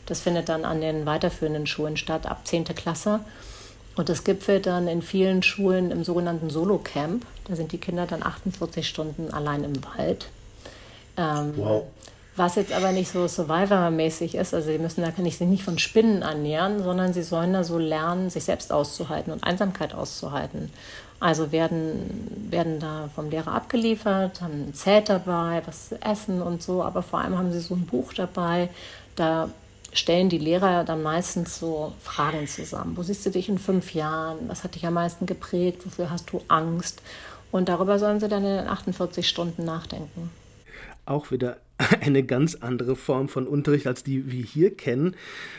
Das 0.06 0.20
findet 0.20 0.48
dann 0.48 0.64
an 0.64 0.80
den 0.80 1.06
weiterführenden 1.06 1.66
Schulen 1.66 1.96
statt, 1.96 2.26
ab 2.26 2.46
10. 2.46 2.64
Klasse. 2.66 3.20
Und 3.96 4.08
das 4.08 4.24
gipfelt 4.24 4.66
dann 4.66 4.88
in 4.88 5.02
vielen 5.02 5.42
Schulen 5.42 5.90
im 5.90 6.04
sogenannten 6.04 6.50
Solo-Camp. 6.50 7.24
Da 7.48 7.56
sind 7.56 7.72
die 7.72 7.78
Kinder 7.78 8.06
dann 8.06 8.22
48 8.22 8.86
Stunden 8.86 9.32
allein 9.32 9.64
im 9.64 9.72
Wald. 9.84 10.28
Ähm, 11.16 11.54
wow. 11.56 11.84
Was 12.36 12.56
jetzt 12.56 12.72
aber 12.72 12.92
nicht 12.92 13.10
so 13.10 13.26
Survivor-mäßig 13.26 14.34
ist, 14.34 14.52
also 14.52 14.70
sie 14.70 14.78
müssen 14.78 15.02
da 15.02 15.10
sich 15.10 15.40
nicht 15.40 15.64
von 15.64 15.78
Spinnen 15.78 16.20
ernähren, 16.20 16.82
sondern 16.82 17.14
sie 17.14 17.22
sollen 17.22 17.54
da 17.54 17.64
so 17.64 17.78
lernen, 17.78 18.28
sich 18.28 18.44
selbst 18.44 18.72
auszuhalten 18.72 19.32
und 19.32 19.42
Einsamkeit 19.42 19.94
auszuhalten. 19.94 20.70
Also 21.18 21.50
werden, 21.50 22.50
werden 22.50 22.78
da 22.78 23.08
vom 23.14 23.30
Lehrer 23.30 23.52
abgeliefert, 23.52 24.42
haben 24.42 24.68
ein 24.68 24.74
Zelt 24.74 25.08
dabei, 25.08 25.62
was 25.64 25.88
zu 25.88 26.02
essen 26.02 26.42
und 26.42 26.62
so, 26.62 26.82
aber 26.82 27.02
vor 27.02 27.20
allem 27.20 27.38
haben 27.38 27.52
sie 27.52 27.60
so 27.60 27.74
ein 27.74 27.86
Buch 27.86 28.12
dabei, 28.12 28.68
da 29.14 29.48
stellen 29.94 30.28
die 30.28 30.36
Lehrer 30.36 30.84
dann 30.84 31.02
meistens 31.02 31.58
so 31.58 31.94
Fragen 32.02 32.46
zusammen. 32.46 32.98
Wo 32.98 33.02
siehst 33.02 33.24
du 33.24 33.30
dich 33.30 33.48
in 33.48 33.58
fünf 33.58 33.94
Jahren? 33.94 34.48
Was 34.48 34.62
hat 34.62 34.74
dich 34.74 34.86
am 34.86 34.92
meisten 34.92 35.24
geprägt? 35.24 35.86
Wofür 35.86 36.10
hast 36.10 36.30
du 36.30 36.42
Angst? 36.48 37.00
Und 37.50 37.70
darüber 37.70 37.98
sollen 37.98 38.20
sie 38.20 38.28
dann 38.28 38.44
in 38.44 38.56
den 38.56 38.68
48 38.68 39.26
Stunden 39.26 39.64
nachdenken. 39.64 40.30
Auch 41.06 41.30
wieder 41.30 41.56
eine 42.00 42.22
ganz 42.22 42.54
andere 42.54 42.96
Form 42.96 43.28
von 43.28 43.46
Unterricht, 43.46 43.86
als 43.86 44.02
die 44.02 44.30
wir 44.30 44.42
hier 44.42 44.74
kennen. 44.74 45.14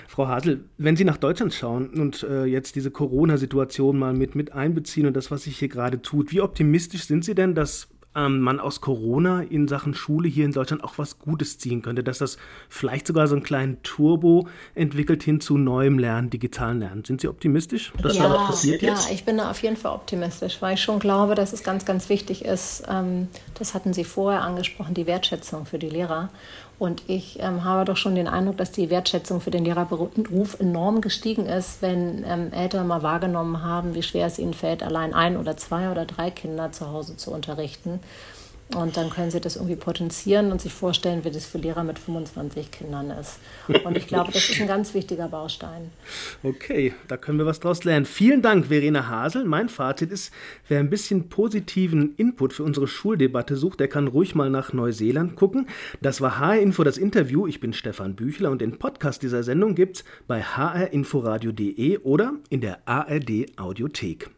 Frau 0.08 0.28
Hasel, 0.28 0.66
wenn 0.78 0.96
Sie 0.96 1.04
nach 1.04 1.18
Deutschland 1.18 1.54
schauen 1.54 1.90
und 1.90 2.24
äh, 2.24 2.46
jetzt 2.46 2.76
diese 2.76 2.92
Corona-Situation 2.92 3.98
mal 3.98 4.14
mit, 4.14 4.36
mit 4.36 4.54
einbeziehen 4.54 5.06
und 5.06 5.16
das, 5.16 5.30
was 5.30 5.44
sich 5.44 5.58
hier 5.60 5.70
gerade 5.70 6.02
tut, 6.02 6.32
wie 6.32 6.42
optimistisch 6.42 7.06
sind 7.06 7.24
Sie 7.24 7.36
denn, 7.36 7.54
dass 7.54 7.88
ähm, 8.18 8.40
man 8.40 8.60
aus 8.60 8.82
Corona 8.82 9.44
in 9.44 9.68
Sachen 9.68 9.94
Schule 9.94 10.28
hier 10.28 10.44
in 10.46 10.52
Deutschland 10.52 10.84
auch 10.84 10.98
was 10.98 11.20
Gutes 11.20 11.60
ziehen 11.60 11.82
könnte, 11.82 12.04
dass 12.04 12.18
das 12.18 12.38
vielleicht 12.68 13.08
sogar 13.08 13.28
so 13.28 13.36
einen 13.36 13.44
kleinen 13.44 13.82
Turbo 13.84 14.48
entwickelt 14.74 15.24
hin 15.24 15.40
zu 15.40 15.58
neuem 15.58 16.00
Lernen, 16.00 16.30
digitalen 16.30 16.80
Lernen. 16.80 17.06
Sind 17.06 17.22
Sie 17.22 17.28
optimistisch, 17.28 17.94
dass 18.02 18.18
ja, 18.18 18.24
da 18.24 18.34
was 18.34 18.48
passiert 18.48 18.82
ja, 18.82 18.90
jetzt? 18.90 19.08
Ja, 19.08 19.14
ich 19.14 19.24
bin 19.24 19.38
da 19.38 19.52
auf 19.52 19.62
jeden 19.62 19.78
Fall 19.78 19.94
optimistisch, 19.94 20.62
weil 20.62 20.74
ich 20.74 20.82
schon 20.82 21.00
glaube, 21.00 21.36
dass 21.36 21.54
es 21.54 21.64
ganz, 21.64 21.86
ganz 21.86 22.10
wichtig 22.10 22.44
ist, 22.44 22.84
ähm, 22.90 23.28
das 23.54 23.74
hatten 23.74 23.94
Sie 23.94 24.04
vorher 24.04 24.42
angesprochen, 24.42 24.96
die 24.96 25.06
Wertschätzung 25.06 25.66
für 25.66 25.78
die 25.78 25.90
Lehrer. 25.90 26.30
Und 26.80 27.04
ich 27.08 27.40
ähm, 27.40 27.64
habe 27.64 27.86
doch 27.86 27.98
schon 27.98 28.14
den 28.14 28.28
Eindruck, 28.28 28.58
dass 28.58 28.72
die 28.72 28.92
Wertschätzung 28.92 29.42
für 29.42 29.50
den 29.50 29.66
Lehrerberuf 29.66 30.60
enorm 30.60 31.02
gestiegen 31.02 31.48
ist, 31.48 31.82
wenn 31.82 32.24
ähm, 32.24 32.54
Eltern 32.54 32.86
mal 32.86 33.02
wahrgenommen 33.02 33.64
haben, 33.64 33.96
wie 33.96 34.04
schwer 34.04 34.28
es 34.28 34.38
ihnen 34.38 34.54
fällt, 34.54 34.84
allein 34.84 35.14
ein 35.14 35.38
oder 35.38 35.58
zwei 35.58 35.90
oder 35.90 36.06
drei 36.06 36.30
Kinder 36.30 36.72
zu 36.72 36.92
Hause 36.92 37.18
zu 37.18 37.32
unterrichten. 37.32 38.00
Und 38.76 38.98
dann 38.98 39.10
können 39.10 39.32
sie 39.32 39.40
das 39.40 39.56
irgendwie 39.56 39.78
potenzieren 39.78 40.52
und 40.52 40.60
sich 40.60 40.74
vorstellen, 40.74 41.24
wie 41.24 41.32
das 41.32 41.46
für 41.46 41.58
Lehrer 41.58 41.86
mit 41.86 41.98
25 41.98 42.70
Kindern 42.70 43.12
ist. 43.12 43.40
Und 43.86 43.96
ich 43.96 44.08
glaube, 44.08 44.32
das 44.34 44.50
ist 44.50 44.60
ein 44.60 44.68
ganz 44.68 44.94
wichtiger 44.94 45.30
Baustein. 45.30 45.90
Okay, 46.44 46.94
da 47.08 47.16
können 47.16 47.38
wir 47.38 47.46
was 47.46 47.62
draus 47.62 47.86
lernen. 47.86 48.06
Vielen 48.06 48.42
Dank, 48.42 48.68
Verena 48.68 49.08
Hasel. 49.08 49.46
Mein 49.46 49.70
Fazit 49.70 50.12
ist, 50.12 50.34
wer 50.68 50.80
ein 50.80 50.90
bisschen 50.90 51.30
positiven 51.30 52.14
Input 52.18 52.54
für 52.54 52.64
unsere 52.64 52.88
Schuldebatte 52.88 53.56
sucht, 53.56 53.80
der 53.80 53.88
kann 53.88 54.08
ruhig 54.08 54.36
mal 54.36 54.50
nach 54.50 54.74
Neuseeland 54.74 55.38
gucken. 55.38 55.68
Das 56.02 56.20
war 56.20 56.38
HR 56.40 56.60
Info 56.60 56.84
das 56.84 56.98
Interview. 56.98 57.48
Ich 57.48 57.62
bin 57.62 57.72
Stefan 57.72 58.16
Büchler 58.16 58.52
und 58.52 58.60
den 58.60 58.78
Podcast 58.78 59.24
dieser 59.24 59.44
Sendung 59.44 59.76
gibt's 59.76 60.04
bei 60.28 60.42
hrinforadio.de 60.42 62.00
oder 62.00 62.34
in 62.50 62.60
der 62.60 62.80
ARD 62.86 63.58
Audiothek. 63.58 64.30